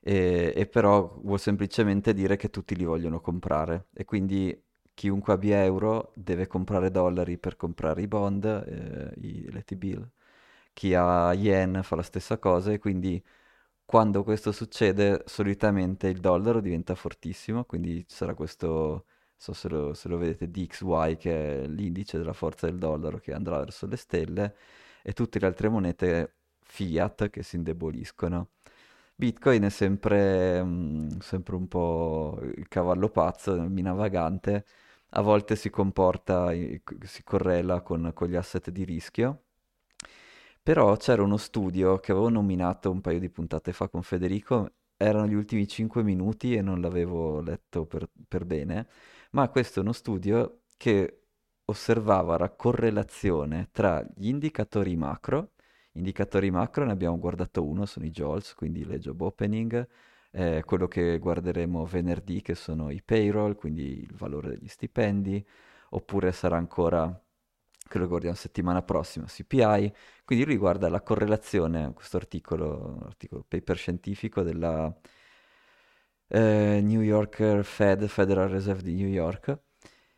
e, 0.00 0.52
e 0.56 0.66
però 0.66 1.18
vuol 1.22 1.38
semplicemente 1.38 2.14
dire 2.14 2.36
che 2.36 2.50
tutti 2.50 2.74
li 2.74 2.84
vogliono 2.84 3.20
comprare 3.20 3.88
e 3.92 4.04
quindi 4.04 4.58
chiunque 4.94 5.32
abbia 5.32 5.62
euro 5.64 6.12
deve 6.14 6.46
comprare 6.46 6.90
dollari 6.90 7.38
per 7.38 7.56
comprare 7.56 8.02
i 8.02 8.06
bond, 8.08 8.44
eh, 8.44 9.12
i, 9.20 9.50
le 9.50 9.62
T-bill. 9.64 10.08
Chi 10.72 10.94
ha 10.94 11.32
yen 11.34 11.80
fa 11.82 11.96
la 11.96 12.02
stessa 12.02 12.38
cosa 12.38 12.72
e 12.72 12.78
quindi 12.78 13.22
quando 13.84 14.22
questo 14.22 14.52
succede 14.52 15.22
solitamente 15.26 16.08
il 16.08 16.20
dollaro 16.20 16.60
diventa 16.60 16.94
fortissimo, 16.94 17.64
quindi 17.64 18.06
ci 18.06 18.14
sarà 18.16 18.34
questo, 18.34 19.06
so 19.36 19.52
se 19.52 19.68
lo, 19.68 19.94
se 19.94 20.08
lo 20.08 20.16
vedete, 20.16 20.50
DXY 20.50 21.16
che 21.16 21.64
è 21.64 21.66
l'indice 21.66 22.18
della 22.18 22.32
forza 22.32 22.66
del 22.66 22.78
dollaro 22.78 23.18
che 23.18 23.32
andrà 23.32 23.58
verso 23.58 23.86
le 23.86 23.96
stelle 23.96 24.56
e 25.02 25.12
tutte 25.12 25.38
le 25.40 25.46
altre 25.46 25.68
monete 25.68 26.36
fiat 26.60 27.30
che 27.30 27.42
si 27.42 27.56
indeboliscono. 27.56 28.48
Bitcoin 29.20 29.64
è 29.64 29.68
sempre, 29.68 30.64
mm, 30.64 31.18
sempre 31.18 31.54
un 31.54 31.68
po' 31.68 32.38
il 32.56 32.68
cavallo 32.68 33.10
pazzo, 33.10 33.52
il 33.52 33.68
mina 33.70 33.92
vagante, 33.92 34.64
a 35.10 35.20
volte 35.20 35.56
si 35.56 35.68
comporta, 35.68 36.50
si 37.02 37.22
correla 37.22 37.82
con, 37.82 38.12
con 38.14 38.28
gli 38.28 38.36
asset 38.36 38.70
di 38.70 38.82
rischio. 38.84 39.42
Però 40.62 40.96
c'era 40.96 41.22
uno 41.22 41.36
studio 41.36 41.98
che 41.98 42.12
avevo 42.12 42.30
nominato 42.30 42.90
un 42.90 43.02
paio 43.02 43.18
di 43.18 43.28
puntate 43.28 43.72
fa 43.74 43.88
con 43.88 44.02
Federico, 44.02 44.72
erano 44.96 45.26
gli 45.26 45.34
ultimi 45.34 45.68
5 45.68 46.02
minuti 46.02 46.54
e 46.54 46.62
non 46.62 46.80
l'avevo 46.80 47.40
letto 47.42 47.84
per, 47.84 48.08
per 48.26 48.46
bene, 48.46 48.86
ma 49.32 49.48
questo 49.50 49.80
è 49.80 49.82
uno 49.82 49.92
studio 49.92 50.60
che 50.78 51.24
osservava 51.66 52.38
la 52.38 52.50
correlazione 52.50 53.68
tra 53.70 54.02
gli 54.14 54.28
indicatori 54.28 54.96
macro, 54.96 55.52
indicatori 56.00 56.50
macro 56.50 56.84
ne 56.84 56.92
abbiamo 56.92 57.18
guardato 57.18 57.64
uno, 57.64 57.86
sono 57.86 58.04
i 58.06 58.10
JOLS, 58.10 58.54
quindi 58.54 58.84
le 58.84 58.98
job 58.98 59.20
opening, 59.20 59.86
eh, 60.32 60.62
quello 60.64 60.88
che 60.88 61.18
guarderemo 61.18 61.84
venerdì 61.86 62.42
che 62.42 62.54
sono 62.54 62.90
i 62.90 63.02
payroll, 63.02 63.54
quindi 63.54 64.00
il 64.02 64.14
valore 64.14 64.50
degli 64.50 64.68
stipendi, 64.68 65.44
oppure 65.90 66.32
sarà 66.32 66.56
ancora 66.56 67.22
che 67.88 68.06
guardiamo 68.06 68.36
settimana 68.36 68.82
prossima, 68.82 69.26
CPI, 69.26 69.92
quindi 70.24 70.44
riguarda 70.44 70.88
la 70.88 71.00
correlazione, 71.02 71.92
questo 71.92 72.16
articolo, 72.18 72.98
articolo 73.04 73.44
paper 73.46 73.76
scientifico 73.76 74.42
della 74.42 74.94
eh, 76.28 76.80
New 76.82 77.00
Yorker 77.00 77.64
Fed, 77.64 78.06
Federal 78.06 78.48
Reserve 78.48 78.82
di 78.82 78.94
New 78.94 79.08
York, 79.08 79.58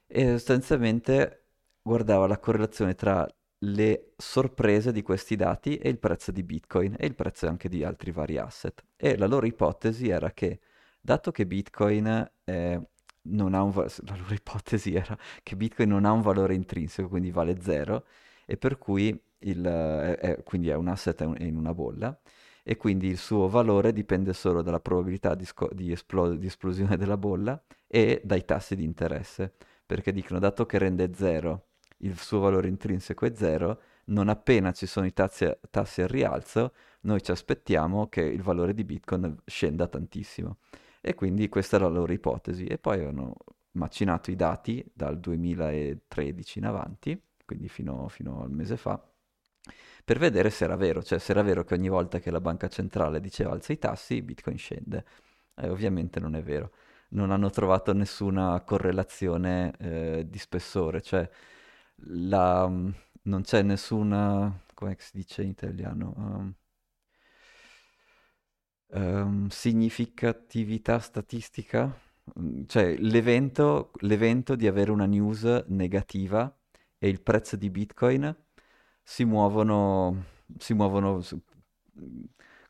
e 0.07 0.33
sostanzialmente 0.33 1.47
guardava 1.81 2.27
la 2.27 2.38
correlazione 2.38 2.95
tra 2.95 3.27
le 3.64 4.12
sorprese 4.16 4.90
di 4.92 5.03
questi 5.03 5.37
dati 5.37 5.77
e 5.77 5.88
il 5.88 5.98
prezzo 5.98 6.33
di 6.33 6.42
Bitcoin 6.42 6.96
e 6.98 7.07
il 7.07 7.14
prezzo 7.14 7.46
anche 7.46 7.68
di 7.68 7.85
altri 7.85 8.11
vari 8.11 8.37
asset. 8.38 8.85
E 8.96 9.16
la 9.16 9.27
loro 9.27 9.46
ipotesi 9.46 10.09
era 10.09 10.33
che, 10.33 10.61
dato 11.01 11.31
che 11.31 11.46
Bitcoin 11.46 12.31
eh, 12.44 12.81
non 13.22 13.55
ha 13.55 13.62
un 13.62 13.70
va- 13.70 13.87
la 14.07 14.16
loro 14.16 14.35
ipotesi 14.35 14.94
era 14.94 15.16
che 15.42 15.57
Bitcoin 15.57 15.88
non 15.88 16.05
ha 16.05 16.12
un 16.12 16.22
valore 16.22 16.55
intrinseco, 16.55 17.09
quindi 17.09 17.31
vale 17.31 17.61
zero, 17.61 18.07
e 18.46 18.57
per 18.57 18.79
cui 18.79 19.09
il, 19.40 19.64
eh, 19.66 20.16
è, 20.16 20.42
quindi 20.42 20.68
è 20.68 20.75
un 20.75 20.88
asset 20.88 21.20
in 21.38 21.57
una 21.57 21.72
bolla, 21.75 22.18
e 22.64 22.77
quindi 22.77 23.09
il 23.09 23.18
suo 23.18 23.48
valore 23.48 23.92
dipende 23.92 24.33
solo 24.33 24.62
dalla 24.62 24.81
probabilità 24.81 25.35
di, 25.35 25.44
sco- 25.44 25.70
di, 25.72 25.90
esplo- 25.92 26.35
di 26.35 26.46
esplosione 26.46 26.96
della 26.96 27.16
bolla 27.16 27.61
e 27.87 28.20
dai 28.25 28.44
tassi 28.44 28.77
di 28.77 28.85
interesse, 28.85 29.53
perché 29.85 30.12
dicono 30.12 30.38
dato 30.40 30.64
che 30.66 30.79
rende 30.79 31.11
zero, 31.14 31.66
il 32.03 32.19
suo 32.19 32.41
valore 32.41 32.69
intrinseco 32.69 33.27
è 33.27 33.33
zero, 33.35 33.81
non 34.07 34.29
appena 34.29 34.73
ci 34.73 34.87
sono 34.87 35.07
i 35.07 35.12
tassi, 35.12 35.51
tassi 35.71 36.03
al 36.03 36.09
rialzo, 36.09 36.73
noi 37.03 37.23
ci 37.23 37.31
aspettiamo 37.31 38.09
che 38.09 38.23
il 38.23 38.43
valore 38.43 38.75
di 38.75 38.85
Bitcoin 38.85 39.37
scenda 39.45 39.87
tantissimo. 39.87 40.59
E 41.01 41.15
quindi 41.15 41.49
questa 41.49 41.77
è 41.77 41.81
la 41.81 41.88
loro 41.88 42.12
ipotesi. 42.12 42.65
E 42.67 42.79
poi 42.79 43.05
hanno 43.05 43.35
macinato 43.73 44.31
i 44.31 44.37
dati 44.37 44.85
dal 44.93 45.19
2013 45.19 46.59
in 46.59 46.67
avanti, 46.67 47.21
quindi 47.45 47.69
fino, 47.69 48.09
fino 48.09 48.43
al 48.43 48.51
mese 48.51 48.77
fa, 48.77 49.01
per 50.05 50.19
vedere 50.19 50.51
se 50.51 50.65
era 50.65 50.77
vero, 50.77 51.03
cioè 51.03 51.19
se 51.19 51.33
era 51.33 51.43
vero 51.43 51.65
che 51.65 51.75
ogni 51.75 51.88
volta 51.88 52.19
che 52.19 52.31
la 52.31 52.41
banca 52.41 52.69
centrale 52.69 53.21
diceva 53.21 53.53
alza 53.53 53.73
i 53.73 53.79
tassi, 53.79 54.23
Bitcoin 54.23 54.59
scende. 54.59 55.05
E 55.55 55.69
ovviamente 55.69 56.19
non 56.19 56.35
è 56.35 56.43
vero. 56.43 56.73
Non 57.11 57.31
hanno 57.31 57.51
trovato 57.51 57.93
nessuna 57.93 58.61
correlazione 58.62 59.73
eh, 59.79 60.27
di 60.29 60.38
spessore, 60.38 61.03
cioè 61.03 61.29
la, 62.07 62.67
non 62.67 63.43
c'è 63.43 63.62
nessuna, 63.62 64.61
come 64.75 64.97
si 64.99 65.11
dice 65.15 65.43
in 65.43 65.51
italiano, 65.51 66.15
um, 66.17 66.55
um, 68.93 69.49
significatività 69.49 70.99
statistica, 70.99 71.97
mm, 72.38 72.65
cioè 72.67 72.97
l'evento, 72.99 73.93
l'evento 74.01 74.55
di 74.57 74.67
avere 74.67 74.91
una 74.91 75.07
news 75.07 75.45
negativa 75.69 76.55
e 76.99 77.09
il 77.09 77.21
prezzo 77.23 77.57
di 77.57 77.71
Bitcoin 77.71 78.35
si 79.03 79.25
muovono, 79.25 80.25
si 80.59 80.75
muovono, 80.75 81.21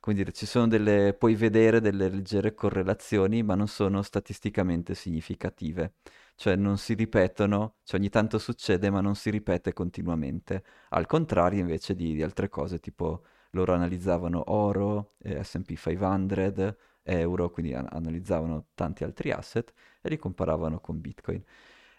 come 0.01 0.17
dire, 0.17 0.33
ci 0.33 0.47
sono 0.47 0.67
delle, 0.69 1.15
puoi 1.19 1.35
vedere 1.35 1.81
delle 1.81 2.09
leggere 2.09 2.55
correlazioni, 2.55 3.43
ma 3.43 3.55
non 3.55 3.69
sono 3.69 4.03
statisticamente 4.03 4.95
significative. 4.95 5.95
Cioè 6.35 6.57
non 6.57 6.77
si 6.79 6.95
ripetono, 6.95 7.77
cioè 7.85 8.01
ogni 8.01 8.09
tanto 8.09 8.39
succede, 8.39 8.91
ma 8.91 9.01
non 9.01 9.15
si 9.15 9.31
ripete 9.31 9.73
continuamente. 9.73 10.65
Al 10.91 11.07
contrario 11.07 11.61
invece 11.61 11.95
di, 11.95 12.15
di 12.15 12.23
altre 12.23 12.49
cose, 12.49 12.79
tipo 12.81 13.25
loro 13.51 13.75
analizzavano 13.75 14.45
oro, 14.53 15.15
eh, 15.19 15.43
SP 15.45 15.75
500, 15.77 16.77
euro, 17.05 17.51
quindi 17.51 17.75
an- 17.75 17.87
analizzavano 17.91 18.67
tanti 18.75 19.05
altri 19.05 19.31
asset 19.31 19.73
e 20.01 20.09
li 20.09 20.17
comparavano 20.19 20.81
con 20.81 21.01
Bitcoin. 21.01 21.43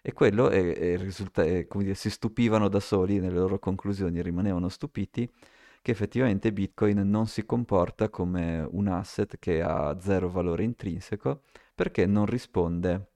E 0.01 0.11
quello 0.13 0.49
è, 0.49 0.73
è 0.75 0.97
risulta- 0.97 1.43
è, 1.43 1.65
dire, 1.75 1.93
si 1.95 2.09
stupivano 2.09 2.67
da 2.67 2.79
soli 2.79 3.19
nelle 3.19 3.37
loro 3.37 3.59
conclusioni, 3.59 4.21
rimanevano 4.21 4.67
stupiti 4.69 5.29
che 5.81 5.91
effettivamente 5.91 6.51
Bitcoin 6.53 6.99
non 7.09 7.27
si 7.27 7.45
comporta 7.45 8.09
come 8.09 8.65
un 8.71 8.87
asset 8.87 9.37
che 9.39 9.61
ha 9.61 9.97
zero 9.99 10.29
valore 10.29 10.63
intrinseco 10.63 11.41
perché 11.75 12.05
non 12.05 12.25
risponde 12.25 13.12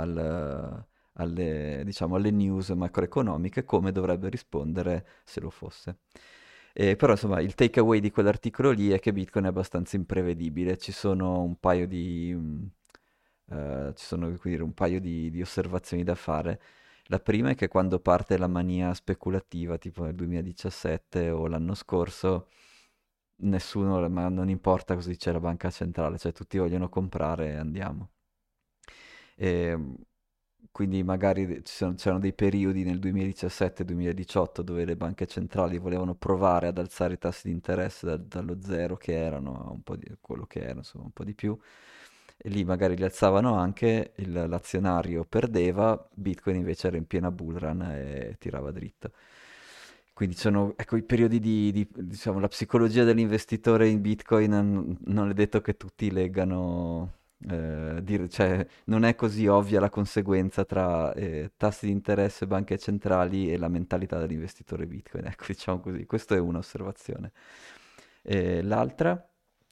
al, 0.00 0.86
alle, 1.14 1.82
diciamo, 1.84 2.16
alle 2.16 2.30
news 2.30 2.70
macroeconomiche 2.70 3.64
come 3.64 3.92
dovrebbe 3.92 4.28
rispondere 4.28 5.06
se 5.24 5.40
lo 5.40 5.50
fosse. 5.50 5.98
Eh, 6.74 6.96
però 6.96 7.12
insomma 7.12 7.40
il 7.40 7.54
takeaway 7.54 8.00
di 8.00 8.10
quell'articolo 8.10 8.70
lì 8.70 8.90
è 8.90 8.98
che 8.98 9.12
Bitcoin 9.12 9.44
è 9.44 9.48
abbastanza 9.48 9.96
imprevedibile, 9.96 10.78
ci 10.78 10.90
sono 10.92 11.42
un 11.42 11.58
paio 11.60 11.86
di, 11.86 12.32
uh, 12.34 13.92
ci 13.92 14.04
sono, 14.04 14.30
dire, 14.42 14.62
un 14.62 14.72
paio 14.74 15.00
di, 15.00 15.30
di, 15.30 15.40
osservazioni 15.42 16.02
da 16.04 16.14
fare. 16.14 16.60
La 17.06 17.18
prima 17.20 17.50
è 17.50 17.54
che 17.54 17.68
quando 17.68 17.98
parte 18.00 18.38
la 18.38 18.46
mania 18.46 18.94
speculativa, 18.94 19.76
tipo 19.78 20.04
nel 20.04 20.14
2017 20.14 21.30
o 21.30 21.46
l'anno 21.46 21.74
scorso, 21.74 22.48
nessuno, 23.42 24.08
ma 24.08 24.28
non 24.28 24.48
importa 24.48 24.94
cosa 24.94 25.08
dice 25.10 25.32
la 25.32 25.40
banca 25.40 25.70
centrale, 25.70 26.18
cioè 26.18 26.32
tutti 26.32 26.58
vogliono 26.58 26.88
comprare 26.88 27.50
e 27.50 27.56
andiamo. 27.56 28.11
E, 29.36 29.48
ehm, 29.48 29.96
quindi 30.70 31.02
magari 31.02 31.62
c'erano 31.62 32.18
dei 32.18 32.32
periodi 32.32 32.82
nel 32.82 32.98
2017-2018 32.98 34.62
dove 34.62 34.84
le 34.86 34.96
banche 34.96 35.26
centrali 35.26 35.78
volevano 35.78 36.14
provare 36.14 36.68
ad 36.68 36.78
alzare 36.78 37.14
i 37.14 37.18
tassi 37.18 37.48
di 37.48 37.52
interesse 37.54 38.06
da, 38.06 38.16
dallo 38.16 38.58
zero 38.62 38.96
che 38.96 39.12
erano 39.12 39.66
a 39.66 39.70
un 39.70 39.82
po' 39.82 39.96
di 39.96 40.10
quello 40.20 40.46
che 40.46 40.60
era, 40.60 40.78
insomma, 40.78 41.04
un 41.04 41.12
po' 41.12 41.24
di 41.24 41.34
più. 41.34 41.56
E 42.36 42.48
lì 42.48 42.64
magari 42.64 42.96
li 42.96 43.04
alzavano 43.04 43.54
anche, 43.56 44.12
il, 44.16 44.32
l'azionario 44.48 45.24
perdeva, 45.24 46.08
Bitcoin 46.14 46.56
invece 46.56 46.88
era 46.88 46.96
in 46.96 47.06
piena 47.06 47.30
bull 47.30 47.56
run 47.58 47.82
e 47.82 48.36
tirava 48.38 48.70
dritto. 48.72 49.12
Quindi 50.14 50.36
sono, 50.36 50.74
ecco, 50.76 50.96
i 50.96 51.02
periodi 51.02 51.40
di, 51.40 51.72
di 51.72 51.88
diciamo, 51.90 52.38
la 52.38 52.48
psicologia 52.48 53.04
dell'investitore 53.04 53.88
in 53.88 54.00
Bitcoin 54.00 54.98
non 55.06 55.30
è 55.30 55.32
detto 55.34 55.60
che 55.60 55.76
tutti 55.76 56.10
leggano 56.10 57.20
eh, 57.50 58.00
dire, 58.02 58.28
cioè, 58.28 58.66
non 58.84 59.04
è 59.04 59.14
così 59.14 59.46
ovvia 59.46 59.80
la 59.80 59.90
conseguenza 59.90 60.64
tra 60.64 61.12
eh, 61.14 61.52
tassi 61.56 61.86
di 61.86 61.92
interesse, 61.92 62.46
banche 62.46 62.78
centrali 62.78 63.52
e 63.52 63.56
la 63.58 63.68
mentalità 63.68 64.18
dell'investitore 64.18 64.86
Bitcoin. 64.86 65.24
Ecco, 65.32 65.44
diciamo 65.48 65.80
così, 65.80 66.06
questa 66.06 66.34
è 66.34 66.38
un'osservazione. 66.38 67.32
E 68.22 68.62
l'altra 68.62 69.28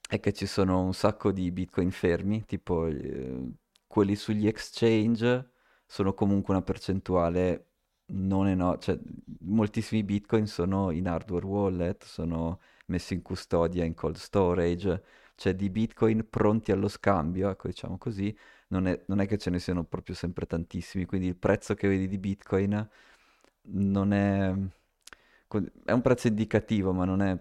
è 0.09 0.19
che 0.21 0.33
ci 0.33 0.47
sono 0.47 0.83
un 0.83 0.95
sacco 0.95 1.31
di 1.33 1.51
Bitcoin 1.53 1.91
fermi, 1.91 2.45
tipo 2.45 2.87
eh, 2.87 3.53
quelli 3.87 4.17
sugli 4.17 4.47
exchange 4.47 5.51
sono 5.87 6.15
comunque 6.15 6.55
una 6.55 6.63
percentuale 6.63 7.67
non 8.13 8.49
enorme, 8.49 8.81
cioè 8.81 8.99
moltissimi 9.41 10.03
Bitcoin 10.05 10.47
sono 10.47 10.91
in 10.91 11.07
hardware 11.09 11.47
wallet, 11.47 12.05
sono 12.05 12.61
messi 12.87 13.15
in 13.15 13.23
custodia 13.23 13.85
in 13.85 13.95
cold 13.95 14.17
storage, 14.17 15.03
cioè 15.41 15.55
di 15.55 15.71
bitcoin 15.71 16.29
pronti 16.29 16.71
allo 16.71 16.87
scambio, 16.89 17.49
ecco 17.49 17.67
diciamo 17.69 17.97
così, 17.97 18.37
non 18.69 18.87
è, 18.87 19.03
non 19.07 19.21
è 19.21 19.27
che 19.27 19.39
ce 19.39 19.49
ne 19.49 19.59
siano 19.59 19.85
proprio 19.85 20.15
sempre 20.15 20.45
tantissimi, 20.47 21.07
quindi 21.07 21.29
il 21.29 21.37
prezzo 21.37 21.75
che 21.75 21.89
vedi 21.89 22.09
di 22.09 22.19
bitcoin 22.19 22.87
non 23.63 24.13
è... 24.13 24.53
è 25.85 25.93
un 25.93 26.01
prezzo 26.03 26.29
indicativo, 26.29 26.93
ma 26.93 27.05
non 27.05 27.23
è... 27.23 27.39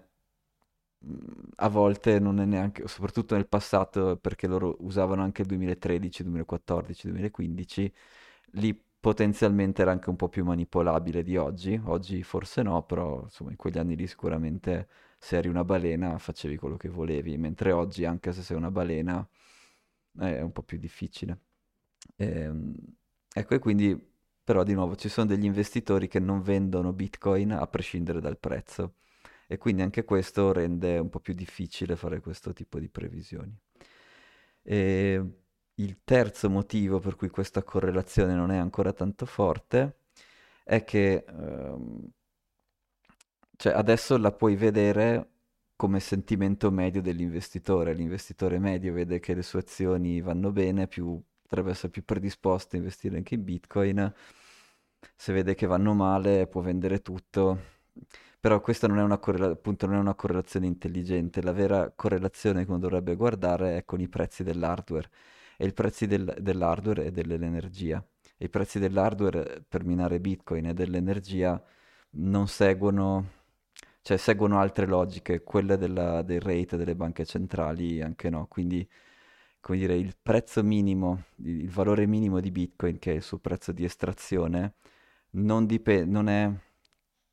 a 1.58 1.70
volte 1.70 2.20
non 2.20 2.40
è 2.40 2.46
neanche, 2.46 2.88
soprattutto 2.88 3.36
nel 3.36 3.48
passato, 3.48 4.18
perché 4.18 4.48
loro 4.48 4.76
usavano 4.80 5.22
anche 5.24 5.42
il 5.42 5.48
2013, 5.48 6.24
2014, 6.24 7.08
2015, 7.08 7.94
lì 8.54 8.80
potenzialmente 9.00 9.82
era 9.82 9.92
anche 9.92 10.10
un 10.10 10.16
po' 10.18 10.28
più 10.30 10.44
manipolabile 10.44 11.24
di 11.24 11.38
oggi, 11.38 11.80
oggi 11.86 12.22
forse 12.24 12.62
no, 12.64 12.84
però 12.84 13.22
insomma 13.24 13.52
in 13.52 13.56
quegli 13.58 13.78
anni 13.78 13.96
lì 13.96 14.08
sicuramente 14.08 14.88
se 15.20 15.38
eri 15.38 15.50
una 15.50 15.66
balena 15.66 16.18
facevi 16.18 16.58
quello 16.58 16.78
che 16.78 16.90
volevi, 16.90 17.38
mentre 17.38 17.72
oggi 17.74 18.06
anche 18.06 18.32
se 18.34 18.42
sei 18.42 18.58
una 18.58 18.72
balena 18.72 19.28
è 20.18 20.42
un 20.42 20.52
po' 20.52 20.64
più 20.64 20.78
difficile. 20.78 21.40
E, 22.16 22.26
ehm, 22.28 22.76
ecco, 23.34 23.54
e 23.56 23.60
quindi 23.60 24.08
però 24.44 24.64
di 24.64 24.74
nuovo 24.74 24.96
ci 24.96 25.10
sono 25.10 25.28
degli 25.28 25.46
investitori 25.46 26.08
che 26.08 26.20
non 26.20 26.42
vendono 26.42 26.94
Bitcoin 26.94 27.52
a 27.52 27.68
prescindere 27.68 28.20
dal 28.20 28.40
prezzo 28.40 28.96
e 29.48 29.58
quindi 29.58 29.82
anche 29.84 30.04
questo 30.04 30.52
rende 30.54 30.98
un 30.98 31.10
po' 31.10 31.20
più 31.20 31.34
difficile 31.34 31.96
fare 31.96 32.20
questo 32.22 32.54
tipo 32.54 32.80
di 32.80 32.90
previsioni. 32.90 33.56
E 34.64 35.24
il 35.76 36.00
terzo 36.04 36.50
motivo 36.50 37.00
per 37.00 37.16
cui 37.16 37.30
questa 37.30 37.64
correlazione 37.64 38.34
non 38.36 38.52
è 38.52 38.58
ancora 38.58 38.94
tanto 38.94 39.26
forte 39.26 40.00
è 40.64 40.84
che 40.84 41.26
ehm, 41.28 42.10
cioè, 43.62 43.74
adesso 43.74 44.18
la 44.18 44.32
puoi 44.32 44.56
vedere 44.56 45.32
come 45.76 46.00
sentimento 46.00 46.72
medio 46.72 47.02
dell'investitore. 47.02 47.94
L'investitore 47.94 48.58
medio 48.58 48.94
vede 48.94 49.20
che 49.20 49.34
le 49.34 49.42
sue 49.44 49.60
azioni 49.60 50.22
vanno 50.22 50.52
bene, 50.54 50.88
più, 50.88 51.22
potrebbe 51.42 51.72
essere 51.72 51.90
più 51.90 52.06
predisposto 52.06 52.76
a 52.76 52.80
investire 52.80 53.18
anche 53.18 53.36
in 53.36 53.44
Bitcoin. 53.44 54.14
Se 55.14 55.34
vede 55.34 55.56
che 55.56 55.66
vanno 55.68 55.94
male, 55.94 56.48
può 56.48 56.62
vendere 56.62 57.02
tutto. 57.02 57.60
Però 58.40 58.62
questa 58.62 58.88
non 58.88 59.00
è 59.00 59.04
una, 59.04 59.18
correla- 59.18 59.52
appunto, 59.52 59.86
non 59.88 59.96
è 59.96 60.00
una 60.00 60.16
correlazione 60.16 60.66
intelligente. 60.66 61.42
La 61.42 61.52
vera 61.52 61.92
correlazione 61.94 62.64
che 62.64 62.70
uno 62.70 62.80
dovrebbe 62.80 63.16
guardare 63.16 63.76
è 63.78 63.84
con 63.86 64.00
i 64.00 64.08
prezzi 64.08 64.44
dell'hardware. 64.44 65.10
E 65.58 65.68
i 65.68 65.74
prezzi 65.74 66.08
del- 66.08 66.38
dell'hardware 66.40 67.06
e 67.08 67.12
dell'energia. 67.12 68.02
I 68.38 68.48
prezzi 68.50 68.80
dell'hardware 68.80 69.66
per 69.68 69.84
minare 69.84 70.22
Bitcoin 70.22 70.68
e 70.68 70.74
dell'energia 70.74 71.62
non 72.12 72.48
seguono 72.48 73.39
cioè 74.02 74.18
seguono 74.18 74.60
altre 74.60 74.86
logiche, 74.86 75.44
quelle 75.44 75.78
della, 75.78 76.22
del 76.24 76.42
rate 76.42 76.78
delle 76.78 76.96
banche 76.96 77.26
centrali 77.26 78.02
anche 78.02 78.30
no, 78.30 78.48
quindi 78.48 78.88
come 79.60 79.78
dire 79.78 79.96
il 79.96 80.16
prezzo 80.22 80.64
minimo, 80.64 81.26
il 81.38 81.70
valore 81.70 82.06
minimo 82.08 82.40
di 82.40 82.52
Bitcoin 82.52 82.98
che 83.00 83.12
è 83.12 83.16
il 83.16 83.22
suo 83.24 83.40
prezzo 83.40 83.72
di 83.72 83.84
estrazione 83.84 84.76
non, 85.32 85.66
dip- 85.66 86.04
non 86.06 86.30
è 86.30 86.52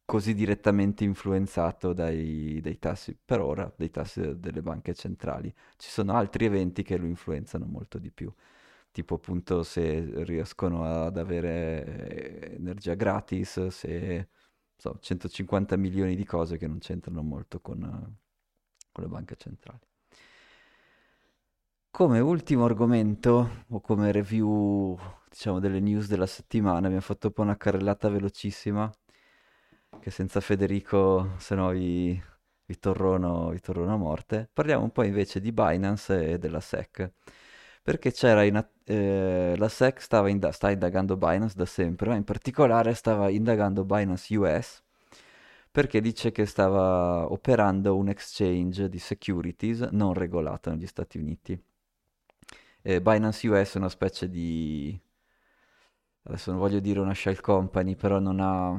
così 0.05 0.35
direttamente 0.35 1.05
influenzato 1.05 1.93
dai, 1.93 2.61
dai, 2.63 2.79
tassi, 2.79 3.17
per 3.23 3.41
ora, 3.41 3.73
dai 3.77 3.91
tassi 3.91 4.39
delle 4.39 4.63
banche 4.63 4.95
centrali. 4.95 5.53
Ci 5.77 5.91
sono 5.91 6.15
altri 6.15 6.45
eventi 6.47 6.83
che 6.83 6.97
lo 6.97 7.07
influenzano 7.07 7.67
molto 7.67 7.99
di 7.99 8.11
più, 8.11 8.33
tipo 8.93 9.17
appunto 9.17 9.63
se 9.63 10.23
riescono 10.25 10.85
ad 10.85 11.19
avere 11.19 12.49
eh, 12.51 12.55
energia 12.57 12.95
gratis, 12.95 13.67
se 13.69 14.29
so, 14.77 14.99
150 15.01 15.77
milioni 15.77 16.15
di 16.17 16.25
cose 16.25 16.59
che 16.59 16.67
non 16.67 16.79
c'entrano 16.79 17.23
molto 17.23 17.61
con, 17.61 17.81
con 18.93 19.05
le 19.05 19.09
banche 19.09 19.37
centrali. 19.37 19.81
Come 21.91 22.21
ultimo 22.21 22.67
argomento, 22.67 23.65
o 23.69 23.81
come 23.81 24.13
review, 24.13 24.99
diciamo, 25.31 25.61
delle 25.61 25.81
news 25.81 26.09
della 26.09 26.27
settimana, 26.27 26.87
abbiamo 26.87 27.01
fatto 27.01 27.29
un 27.29 27.33
po' 27.33 27.43
una 27.43 27.57
carrellata 27.57 28.11
velocissima, 28.11 28.93
che 29.99 30.11
senza 30.11 30.41
Federico, 30.41 31.31
se 31.39 31.55
no 31.55 31.71
vi, 31.71 32.23
vi, 32.67 32.79
torrono, 32.79 33.49
vi 33.49 33.61
torrono 33.61 33.95
a 33.95 33.97
morte. 33.97 34.49
Parliamo 34.53 34.85
un 34.85 34.91
po' 34.93 35.05
invece 35.05 35.41
di 35.41 35.53
Binance 35.53 36.33
e 36.33 36.39
della 36.39 36.61
SEC, 36.61 37.13
perché 37.87 38.11
c'era 38.11 38.43
in, 38.43 38.57
eh, 38.83 39.55
la 39.57 39.69
SEC 39.69 40.01
stava 40.03 40.29
inda- 40.29 40.51
sta 40.51 40.73
indagando 40.73 41.17
Binance 41.17 41.55
da 41.57 41.67
sempre, 41.67 42.09
ma 42.09 42.17
in 42.17 42.25
particolare 42.25 42.95
stava 42.95 43.29
indagando 43.31 43.85
Binance 43.85 44.37
US, 44.37 44.83
perché 45.71 46.01
dice 46.01 46.33
che 46.33 46.47
stava 46.47 47.31
operando 47.31 47.97
un 47.97 48.09
exchange 48.09 48.89
di 48.89 48.99
securities 48.99 49.83
non 49.93 50.15
regolato 50.15 50.71
negli 50.71 50.87
Stati 50.89 51.19
Uniti. 51.19 51.57
Eh, 52.83 53.01
Binance 53.01 53.47
US 53.49 53.75
è 53.75 53.79
una 53.79 53.89
specie 53.89 54.29
di... 54.29 54.99
adesso 56.25 56.51
non 56.51 56.61
voglio 56.61 56.81
dire 56.81 57.01
una 57.01 57.15
shell 57.15 57.41
company, 57.41 57.95
però 57.97 58.19
non 58.19 58.41
ha... 58.41 58.79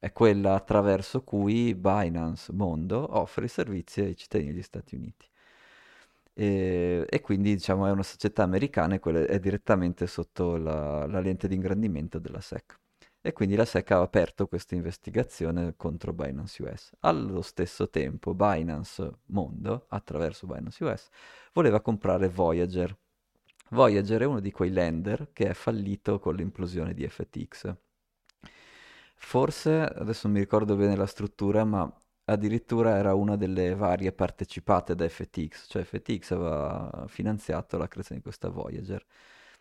è 0.00 0.12
quella 0.12 0.54
attraverso 0.54 1.22
cui 1.22 1.74
Binance 1.74 2.52
Mondo 2.52 3.16
offre 3.16 3.44
i 3.46 3.48
servizi 3.48 4.00
ai 4.00 4.16
cittadini 4.16 4.52
degli 4.52 4.62
Stati 4.62 4.94
Uniti. 4.96 5.26
E, 6.38 7.04
e 7.08 7.20
quindi 7.20 7.54
diciamo 7.54 7.86
è 7.86 7.90
una 7.90 8.04
società 8.04 8.44
americana 8.44 8.94
e 8.94 9.00
quella 9.00 9.26
è 9.26 9.40
direttamente 9.40 10.06
sotto 10.06 10.56
la, 10.56 11.04
la 11.06 11.18
lente 11.18 11.48
di 11.48 11.56
ingrandimento 11.56 12.20
della 12.20 12.40
SEC. 12.40 12.78
E 13.20 13.32
quindi 13.32 13.56
la 13.56 13.64
SEC 13.64 13.90
ha 13.90 14.00
aperto 14.00 14.46
questa 14.46 14.76
investigazione 14.76 15.74
contro 15.76 16.12
Binance 16.12 16.62
US. 16.62 16.92
Allo 17.00 17.42
stesso 17.42 17.90
tempo 17.90 18.34
Binance 18.34 19.18
Mondo, 19.26 19.86
attraverso 19.88 20.46
Binance 20.46 20.84
US, 20.84 21.08
voleva 21.52 21.80
comprare 21.80 22.28
Voyager, 22.28 22.96
Voyager 23.70 24.22
è 24.22 24.24
uno 24.24 24.40
di 24.40 24.52
quei 24.52 24.70
lender 24.70 25.30
che 25.32 25.48
è 25.48 25.54
fallito 25.54 26.20
con 26.20 26.36
l'implosione 26.36 26.94
di 26.94 27.06
FTX. 27.06 27.74
Forse, 29.16 29.70
adesso 29.80 30.28
non 30.28 30.36
mi 30.36 30.42
ricordo 30.42 30.76
bene 30.76 30.94
la 30.94 31.06
struttura, 31.06 31.64
ma 31.64 31.92
addirittura 32.28 32.96
era 32.96 33.14
una 33.14 33.36
delle 33.36 33.74
varie 33.74 34.12
partecipate 34.12 34.94
da 34.94 35.08
FTX, 35.08 35.66
cioè 35.68 35.84
FTX 35.84 36.30
aveva 36.32 37.04
finanziato 37.08 37.76
la 37.78 37.88
creazione 37.88 38.20
di 38.20 38.22
questa 38.26 38.48
Voyager, 38.48 39.04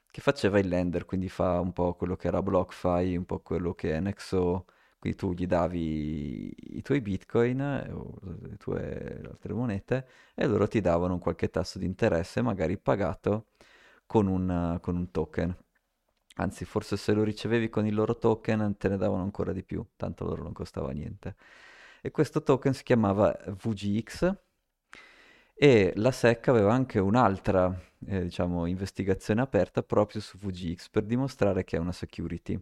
che 0.09 0.21
faceva 0.21 0.59
il 0.59 0.67
lender, 0.67 1.05
quindi 1.05 1.29
fa 1.29 1.59
un 1.59 1.73
po' 1.73 1.93
quello 1.95 2.15
che 2.15 2.27
era 2.27 2.41
BlockFi, 2.41 3.15
un 3.15 3.25
po' 3.25 3.39
quello 3.39 3.73
che 3.73 3.93
è 3.93 3.99
Nexo, 3.99 4.65
quindi 4.99 5.17
tu 5.17 5.33
gli 5.33 5.45
davi 5.47 6.53
i 6.77 6.81
tuoi 6.81 7.01
bitcoin 7.01 7.61
o 7.93 8.13
le 8.41 8.57
tue 8.57 9.21
altre 9.25 9.53
monete 9.53 10.07
e 10.33 10.47
loro 10.47 10.67
ti 10.67 10.81
davano 10.81 11.13
un 11.13 11.19
qualche 11.19 11.49
tasso 11.49 11.77
di 11.79 11.85
interesse, 11.85 12.41
magari 12.41 12.77
pagato 12.77 13.47
con 14.05 14.27
un, 14.27 14.77
con 14.81 14.95
un 14.95 15.11
token. 15.11 15.55
Anzi, 16.39 16.65
forse 16.65 16.97
se 16.97 17.13
lo 17.13 17.23
ricevevi 17.23 17.69
con 17.69 17.85
il 17.87 17.95
loro 17.95 18.17
token 18.17 18.77
te 18.77 18.89
ne 18.89 18.97
davano 18.97 19.23
ancora 19.23 19.53
di 19.53 19.63
più, 19.63 19.83
tanto 19.95 20.23
loro 20.25 20.43
non 20.43 20.53
costava 20.53 20.91
niente. 20.91 21.35
E 22.01 22.11
questo 22.11 22.41
token 22.43 22.73
si 22.73 22.83
chiamava 22.83 23.37
VGX 23.47 24.35
e 25.59 25.91
la 25.95 26.11
SEC 26.11 26.47
aveva 26.49 26.71
anche 26.71 26.99
un'altra, 26.99 27.75
eh, 28.05 28.23
diciamo, 28.23 28.67
investigazione 28.67 29.41
aperta 29.41 29.81
proprio 29.81 30.21
su 30.21 30.37
VGX 30.37 30.89
per 30.89 31.03
dimostrare 31.03 31.63
che 31.63 31.77
è 31.77 31.79
una 31.79 31.91
security. 31.91 32.59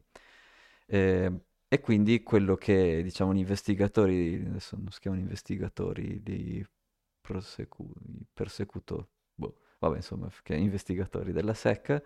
Eh, 0.87 1.31
e 1.67 1.79
quindi 1.81 2.23
quello 2.23 2.55
che, 2.55 3.01
diciamo, 3.03 3.33
gli 3.33 3.39
investigatori, 3.39 4.45
adesso 4.47 4.77
non 4.77 4.91
si 4.91 4.99
chiamano 5.01 5.21
investigatori, 5.23 6.21
di 6.23 6.65
prosecu- 7.19 7.91
persecutori, 8.33 9.05
boh, 9.33 9.57
vabbè 9.79 9.97
insomma, 9.97 10.29
che 10.41 10.55
investigatori 10.55 11.33
della 11.33 11.53
SEC 11.53 12.01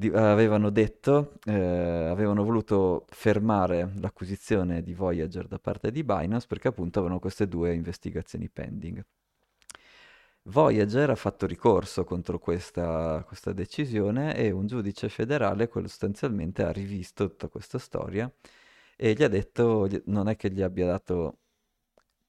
di, 0.00 0.08
avevano 0.10 0.70
detto, 0.70 1.32
eh, 1.44 1.52
avevano 1.52 2.44
voluto 2.44 3.04
fermare 3.08 3.90
l'acquisizione 3.96 4.80
di 4.80 4.94
Voyager 4.94 5.48
da 5.48 5.58
parte 5.58 5.90
di 5.90 6.04
Binance 6.04 6.46
perché 6.46 6.68
appunto 6.68 7.00
avevano 7.00 7.18
queste 7.18 7.48
due 7.48 7.74
investigazioni 7.74 8.48
pending. 8.48 9.04
Voyager 10.42 11.10
ha 11.10 11.16
fatto 11.16 11.46
ricorso 11.46 12.04
contro 12.04 12.38
questa, 12.38 13.24
questa 13.26 13.52
decisione 13.52 14.36
e 14.36 14.52
un 14.52 14.66
giudice 14.68 15.08
federale 15.08 15.68
sostanzialmente 15.68 16.62
ha 16.62 16.70
rivisto 16.70 17.28
tutta 17.28 17.48
questa 17.48 17.78
storia 17.78 18.32
e 18.96 19.14
gli 19.14 19.22
ha 19.24 19.28
detto, 19.28 19.88
non 20.06 20.28
è 20.28 20.36
che 20.36 20.50
gli 20.52 20.62
abbia 20.62 20.86
dato 20.86 21.38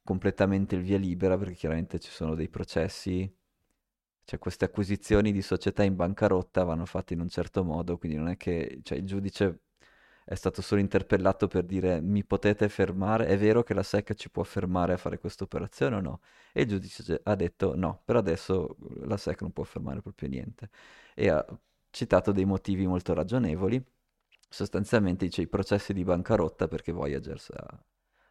completamente 0.03 0.75
il 0.75 0.81
via 0.81 0.97
libera 0.97 1.37
perché 1.37 1.53
chiaramente 1.53 1.99
ci 1.99 2.09
sono 2.09 2.33
dei 2.35 2.49
processi 2.49 3.31
cioè 4.29 4.37
queste 4.37 4.65
acquisizioni 4.65 5.31
di 5.31 5.41
società 5.41 5.81
in 5.81 5.95
bancarotta 5.95 6.63
vanno 6.63 6.85
fatte 6.85 7.15
in 7.15 7.19
un 7.19 7.29
certo 7.29 7.63
modo, 7.63 7.97
quindi 7.97 8.15
non 8.17 8.27
è 8.29 8.37
che 8.37 8.79
cioè, 8.83 8.99
il 8.99 9.05
giudice 9.05 9.61
è 10.23 10.35
stato 10.35 10.61
solo 10.61 10.81
interpellato 10.81 11.47
per 11.47 11.63
dire 11.65 11.99
mi 11.99 12.23
potete 12.23 12.69
fermare, 12.69 13.25
è 13.25 13.37
vero 13.39 13.63
che 13.63 13.73
la 13.73 13.81
SEC 13.81 14.13
ci 14.13 14.29
può 14.29 14.43
fermare 14.43 14.93
a 14.93 14.97
fare 14.97 15.17
questa 15.17 15.45
operazione 15.45 15.95
o 15.95 15.99
no? 16.01 16.19
E 16.53 16.61
il 16.61 16.67
giudice 16.67 17.21
ha 17.23 17.33
detto 17.35 17.75
no, 17.75 18.01
per 18.05 18.17
adesso 18.17 18.77
la 19.05 19.17
SEC 19.17 19.41
non 19.41 19.51
può 19.51 19.63
fermare 19.63 20.01
proprio 20.03 20.29
niente. 20.29 20.69
E 21.15 21.29
ha 21.29 21.43
citato 21.89 22.31
dei 22.31 22.45
motivi 22.45 22.85
molto 22.85 23.15
ragionevoli, 23.15 23.83
sostanzialmente 24.47 25.25
dice 25.25 25.41
i 25.41 25.47
processi 25.47 25.91
di 25.93 26.03
bancarotta 26.03 26.67
perché 26.67 26.91
Voyager 26.91 27.41
ha 27.55 27.83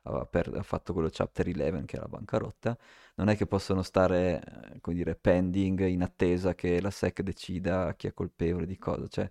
aveva 0.09 0.27
per, 0.27 0.53
ha 0.55 0.63
fatto 0.63 0.93
quello 0.93 1.09
Chapter 1.11 1.47
11 1.47 1.85
che 1.87 1.97
era 1.97 2.05
la 2.05 2.09
bancarotta, 2.09 2.77
non 3.17 3.29
è 3.29 3.37
che 3.37 3.47
possono 3.47 3.83
stare, 3.83 4.43
eh, 4.75 4.81
come 4.81 4.97
dire, 4.97 5.15
pending 5.15 5.87
in 5.87 6.03
attesa 6.03 6.55
che 6.55 6.81
la 6.81 6.91
SEC 6.91 7.23
decida 7.23 7.95
chi 7.95 8.07
è 8.09 8.15
colpevole 8.15 8.67
di 8.67 8.79
cosa, 8.79 9.07
cioè 9.09 9.31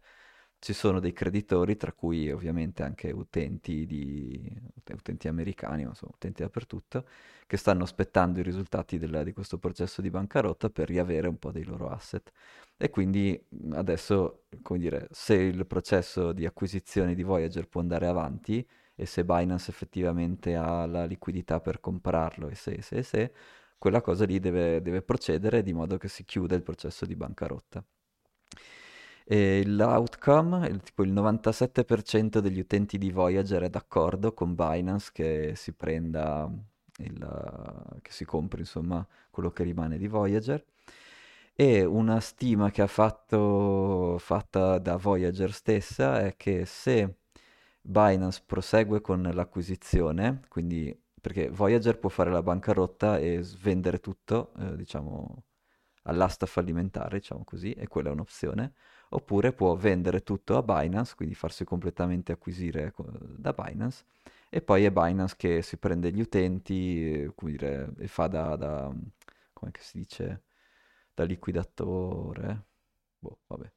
ci 0.60 0.74
sono 0.74 1.00
dei 1.00 1.14
creditori, 1.14 1.78
tra 1.78 1.92
cui 1.94 2.32
ovviamente 2.32 2.84
anche 2.84 3.12
utenti, 3.12 3.86
di, 3.86 4.52
utenti 4.92 5.28
americani, 5.28 5.84
ma 5.84 5.90
insomma 5.90 6.14
utenti 6.16 6.42
dappertutto, 6.42 7.06
che 7.46 7.58
stanno 7.58 7.84
aspettando 7.84 8.40
i 8.40 8.44
risultati 8.44 8.98
del, 8.98 9.22
di 9.24 9.34
questo 9.34 9.60
processo 9.60 10.02
di 10.02 10.10
bancarotta 10.10 10.70
per 10.70 10.88
riavere 10.88 11.28
un 11.28 11.38
po' 11.38 11.52
dei 11.52 11.64
loro 11.64 11.90
asset. 11.90 12.32
E 12.76 12.90
quindi 12.90 13.40
adesso, 13.72 14.46
come 14.62 14.80
dire, 14.80 15.08
se 15.12 15.36
il 15.36 15.66
processo 15.68 16.32
di 16.34 16.46
acquisizione 16.46 17.14
di 17.16 17.24
Voyager 17.24 17.68
può 17.68 17.82
andare 17.82 18.08
avanti, 18.08 18.68
e 19.00 19.06
se 19.06 19.24
Binance 19.24 19.70
effettivamente 19.70 20.56
ha 20.56 20.88
la 20.88 21.06
liquidità 21.06 21.60
per 21.60 21.80
comprarlo 21.80 22.50
e 22.50 22.56
se, 22.56 22.82
se, 22.82 23.04
se, 23.04 23.32
quella 23.78 24.02
cosa 24.02 24.26
lì 24.26 24.40
deve, 24.40 24.82
deve 24.82 25.04
procedere 25.04 25.62
di 25.62 25.72
modo 25.72 25.98
che 25.98 26.08
si 26.08 26.26
chiuda 26.26 26.56
il 26.56 26.64
processo 26.64 27.06
di 27.06 27.16
bancarotta. 27.16 27.84
E 29.30 29.64
l'outcome, 29.66 30.68
il, 30.68 30.82
tipo 30.82 31.04
il 31.04 31.14
97% 31.14 32.40
degli 32.40 32.60
utenti 32.60 32.98
di 32.98 33.12
Voyager 33.12 33.64
è 33.64 33.70
d'accordo 33.70 34.34
con 34.34 34.56
Binance 34.56 35.12
che 35.14 35.54
si 35.56 35.74
prenda, 35.74 36.50
il, 37.00 38.00
che 38.02 38.12
si 38.12 38.26
compri 38.26 38.62
insomma 38.62 39.06
quello 39.30 39.52
che 39.52 39.64
rimane 39.64 39.98
di 39.98 40.08
Voyager. 40.08 40.64
E 41.54 41.84
una 41.86 42.20
stima 42.20 42.72
che 42.72 42.82
ha 42.82 42.88
fatto, 42.88 44.18
fatta 44.20 44.78
da 44.80 44.96
Voyager 44.96 45.52
stessa 45.52 46.22
è 46.22 46.36
che 46.36 46.66
se 46.66 47.16
Binance 47.90 48.44
prosegue 48.46 49.00
con 49.02 49.22
l'acquisizione, 49.22 50.42
quindi 50.50 50.94
perché 51.22 51.50
Voyager 51.50 51.98
può 51.98 52.10
fare 52.10 52.30
la 52.32 52.44
bancarotta 52.44 53.18
e 53.18 53.42
svendere 53.42 54.00
tutto, 54.00 54.52
eh, 54.60 54.76
diciamo, 54.76 55.44
all'asta 56.04 56.46
fallimentare, 56.46 57.20
diciamo 57.20 57.44
così, 57.46 57.72
e 57.74 57.88
quella 57.88 58.10
è 58.10 58.12
un'opzione, 58.12 58.74
oppure 59.10 59.54
può 59.54 59.76
vendere 59.76 60.22
tutto 60.24 60.58
a 60.58 60.64
Binance, 60.64 61.16
quindi 61.16 61.34
farsi 61.36 61.64
completamente 61.64 62.32
acquisire 62.34 62.94
da 63.38 63.54
Binance, 63.54 64.06
e 64.50 64.62
poi 64.62 64.84
è 64.86 64.92
Binance 64.92 65.36
che 65.38 65.62
si 65.62 65.78
prende 65.78 66.12
gli 66.12 66.22
utenti, 66.22 67.30
come 67.36 67.52
dire, 67.52 67.94
e 68.00 68.08
fa 68.08 68.28
da, 68.28 68.56
da 68.58 68.94
come 69.54 69.72
si 69.80 70.00
dice, 70.00 70.44
da 71.14 71.24
liquidatore. 71.24 72.66
Boh, 73.20 73.40
vabbè. 73.48 73.72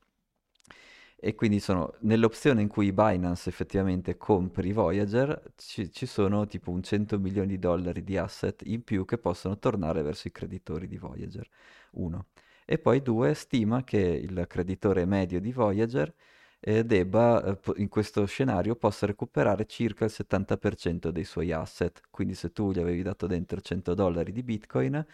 E 1.22 1.34
quindi 1.34 1.60
sono 1.60 1.92
nell'opzione 2.00 2.62
in 2.62 2.68
cui 2.68 2.92
Binance 2.92 3.50
effettivamente 3.50 4.16
compri 4.16 4.72
Voyager, 4.72 5.52
ci, 5.56 5.92
ci, 5.92 6.06
sono 6.06 6.46
tipo 6.46 6.70
un 6.70 6.82
100 6.82 7.18
milioni 7.18 7.48
di 7.48 7.58
dollari 7.58 8.02
di 8.02 8.16
asset 8.16 8.62
in 8.64 8.82
più 8.82 9.04
che 9.04 9.18
possono 9.18 9.58
tornare 9.58 10.00
verso 10.00 10.28
i 10.28 10.32
creditori 10.32 10.88
di 10.88 10.96
Voyager. 10.96 11.46
Uno. 11.92 12.28
E 12.64 12.78
poi 12.78 13.02
due, 13.02 13.34
stima 13.34 13.84
che 13.84 13.98
il 13.98 14.46
creditore 14.48 15.04
medio 15.04 15.40
di 15.40 15.52
Voyager 15.52 16.10
eh, 16.58 16.84
debba, 16.84 17.44
eh, 17.44 17.58
in 17.76 17.88
questo 17.88 18.24
scenario, 18.24 18.74
possa 18.76 19.04
recuperare 19.06 19.66
circa 19.66 20.06
il 20.06 20.12
70% 20.14 21.08
dei 21.10 21.24
suoi 21.24 21.52
asset. 21.52 22.00
Quindi 22.10 22.34
se 22.34 22.52
tu 22.52 22.72
gli 22.72 22.78
avevi 22.80 23.02
dato 23.02 23.26
dentro 23.26 23.60
100 23.60 23.92
dollari 23.94 24.32
di 24.32 24.42
Bitcoin, 24.42 25.04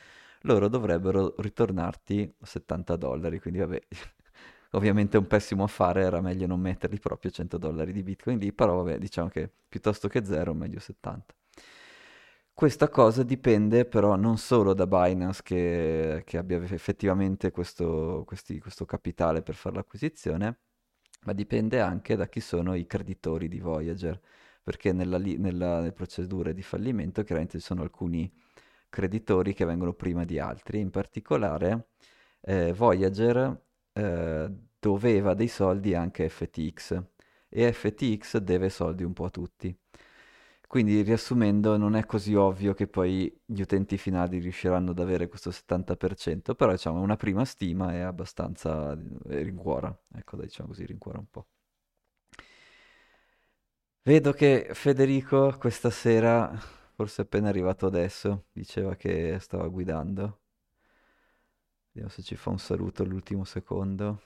loro 0.43 0.69
dovrebbero 0.69 1.35
ritornarti 1.39 2.33
70 2.43 2.97
dollari. 2.97 3.41
Quindi 3.41 3.59
vabbè, 3.61 3.81
Ovviamente 4.73 5.17
un 5.17 5.27
pessimo 5.27 5.64
affare, 5.64 6.03
era 6.03 6.21
meglio 6.21 6.47
non 6.47 6.61
metterli 6.61 6.99
proprio 6.99 7.31
100 7.31 7.59
dollari 7.59 7.93
di 7.93 8.03
Bitcoin 8.03 8.39
lì, 8.39 8.53
però 8.53 8.77
vabbè, 8.83 8.99
diciamo 8.99 9.29
che 9.29 9.51
piuttosto 9.69 10.09
che 10.09 10.25
zero, 10.25 10.55
meglio 10.55 10.81
70. 10.81 11.35
Questa 12.53 12.89
cosa 12.89 13.23
dipende 13.23 13.85
però 13.85 14.17
non 14.17 14.39
solo 14.39 14.73
da 14.73 14.87
Binance 14.87 15.43
che, 15.43 16.23
che 16.25 16.39
abbia 16.39 16.57
effettivamente 16.62 17.51
questo, 17.51 18.25
questi- 18.27 18.59
questo 18.61 18.87
capitale 18.87 19.43
per 19.43 19.55
fare 19.55 19.77
l'acquisizione, 19.77 20.59
ma 21.25 21.33
dipende 21.35 21.81
anche 21.81 22.17
da 22.17 22.27
chi 22.29 22.41
sono 22.41 22.75
i 22.75 22.87
creditori 22.87 23.49
di 23.49 23.59
Voyager, 23.61 24.19
perché 24.62 24.93
nella, 24.93 25.19
nella- 25.19 25.79
nelle 25.81 25.93
procedure 25.93 26.55
di 26.55 26.62
fallimento 26.62 27.23
chiaramente 27.25 27.59
ci 27.59 27.64
sono 27.64 27.83
alcuni 27.83 28.33
creditori 28.89 29.53
che 29.55 29.64
vengono 29.67 29.93
prima 29.93 30.25
di 30.25 30.39
altri, 30.39 30.81
in 30.81 30.91
particolare 30.91 31.89
eh, 32.41 32.73
Voyager 32.73 33.64
eh, 33.97 34.51
doveva 34.79 35.35
dei 35.35 35.49
soldi 35.49 35.95
anche 35.95 36.29
FTX 36.29 37.03
e 37.49 37.73
FTX 37.73 38.39
deve 38.39 38.69
soldi 38.71 39.03
un 39.05 39.13
po' 39.13 39.25
a 39.25 39.31
tutti. 39.31 39.77
Quindi 40.69 41.01
riassumendo 41.03 41.77
non 41.77 41.95
è 41.97 42.05
così 42.05 42.35
ovvio 42.35 42.75
che 42.75 42.89
poi 42.89 43.33
gli 43.45 43.61
utenti 43.61 43.97
finali 43.97 44.39
riusciranno 44.39 44.91
ad 44.91 44.99
avere 44.99 45.29
questo 45.29 45.51
70%, 45.51 46.55
però 46.55 46.73
diciamo 46.73 47.01
una 47.01 47.17
prima 47.17 47.45
stima 47.45 47.93
è 47.95 48.01
abbastanza 48.01 48.93
eh, 48.93 49.43
rincuora, 49.43 49.97
ecco 50.15 50.37
diciamo 50.37 50.69
così 50.71 50.85
rincuora 50.85 51.19
un 51.19 51.31
po'. 51.31 51.47
Vedo 54.03 54.33
che 54.33 54.71
Federico 54.73 55.55
questa 55.59 55.91
sera, 55.91 56.51
forse 56.95 57.23
appena 57.23 57.49
arrivato 57.51 57.87
adesso, 57.87 58.47
diceva 58.53 58.95
che 58.95 59.37
stava 59.41 59.67
guidando. 59.69 60.41
Vediamo 61.97 62.15
se 62.15 62.23
ci 62.23 62.37
fa 62.37 62.51
un 62.51 62.59
saluto 62.59 63.03
all'ultimo 63.03 63.45
secondo. 63.45 64.21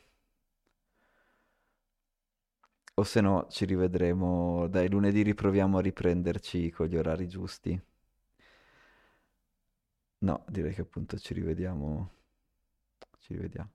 O 2.94 3.04
se 3.04 3.20
no 3.20 3.46
ci 3.48 3.64
rivedremo, 3.64 4.66
dai, 4.66 4.90
lunedì 4.90 5.22
riproviamo 5.22 5.78
a 5.78 5.80
riprenderci 5.80 6.72
con 6.72 6.88
gli 6.88 6.96
orari 6.96 7.28
giusti. 7.28 7.80
No, 10.18 10.44
direi 10.48 10.74
che 10.74 10.80
appunto 10.80 11.16
ci 11.16 11.32
rivediamo. 11.32 12.10
Ci 13.20 13.34
rivediamo. 13.34 13.70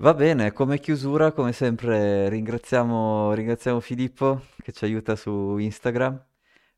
Va 0.00 0.12
bene, 0.12 0.52
come 0.52 0.78
chiusura, 0.78 1.32
come 1.32 1.54
sempre, 1.54 2.28
ringraziamo, 2.28 3.32
ringraziamo 3.32 3.80
Filippo 3.80 4.42
che 4.58 4.72
ci 4.72 4.84
aiuta 4.84 5.16
su 5.16 5.56
Instagram. 5.56 6.27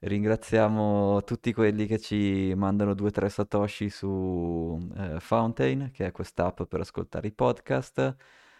Ringraziamo 0.02 1.22
tutti 1.24 1.52
quelli 1.52 1.86
che 1.86 1.98
ci 1.98 2.54
mandano 2.56 2.94
2-3 2.94 3.28
satoshi 3.28 3.90
su 3.90 4.78
eh, 4.96 5.20
Fountain, 5.20 5.90
che 5.92 6.06
è 6.06 6.10
quest'app 6.12 6.62
per 6.62 6.80
ascoltare 6.80 7.26
i 7.26 7.32
podcast. 7.32 8.16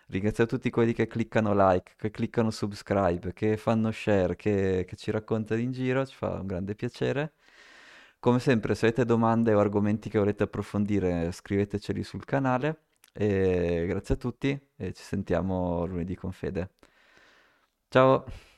Ringraziamo 0.09 0.51
tutti 0.51 0.68
quelli 0.68 0.93
che 0.93 1.07
cliccano 1.07 1.55
like, 1.55 1.95
che 1.97 2.11
cliccano 2.11 2.51
subscribe, 2.51 3.32
che 3.32 3.57
fanno 3.57 3.91
share, 3.91 4.36
che, 4.36 4.84
che 4.86 4.97
ci 4.97 5.11
raccontano 5.11 5.61
in 5.62 5.72
giro, 5.72 6.05
ci 6.05 6.14
fa 6.14 6.41
un 6.41 6.47
grande 6.47 6.74
piacere. 6.74 7.32
Come 8.18 8.38
sempre, 8.38 8.74
se 8.74 8.86
avete 8.88 9.07
domande 9.07 9.55
o 9.55 9.61
argomenti 9.61 10.11
che 10.11 10.18
volete 10.18 10.43
approfondire, 10.43 11.32
scriveteceli 11.32 12.03
sul 12.03 12.24
canale. 12.26 12.82
E 13.12 13.86
grazie 13.88 14.14
a 14.14 14.18
tutti 14.18 14.61
e 14.76 14.93
ci 14.93 15.03
sentiamo 15.03 15.86
lunedì 15.86 16.14
con 16.14 16.32
Fede. 16.32 16.70
Ciao! 17.88 18.49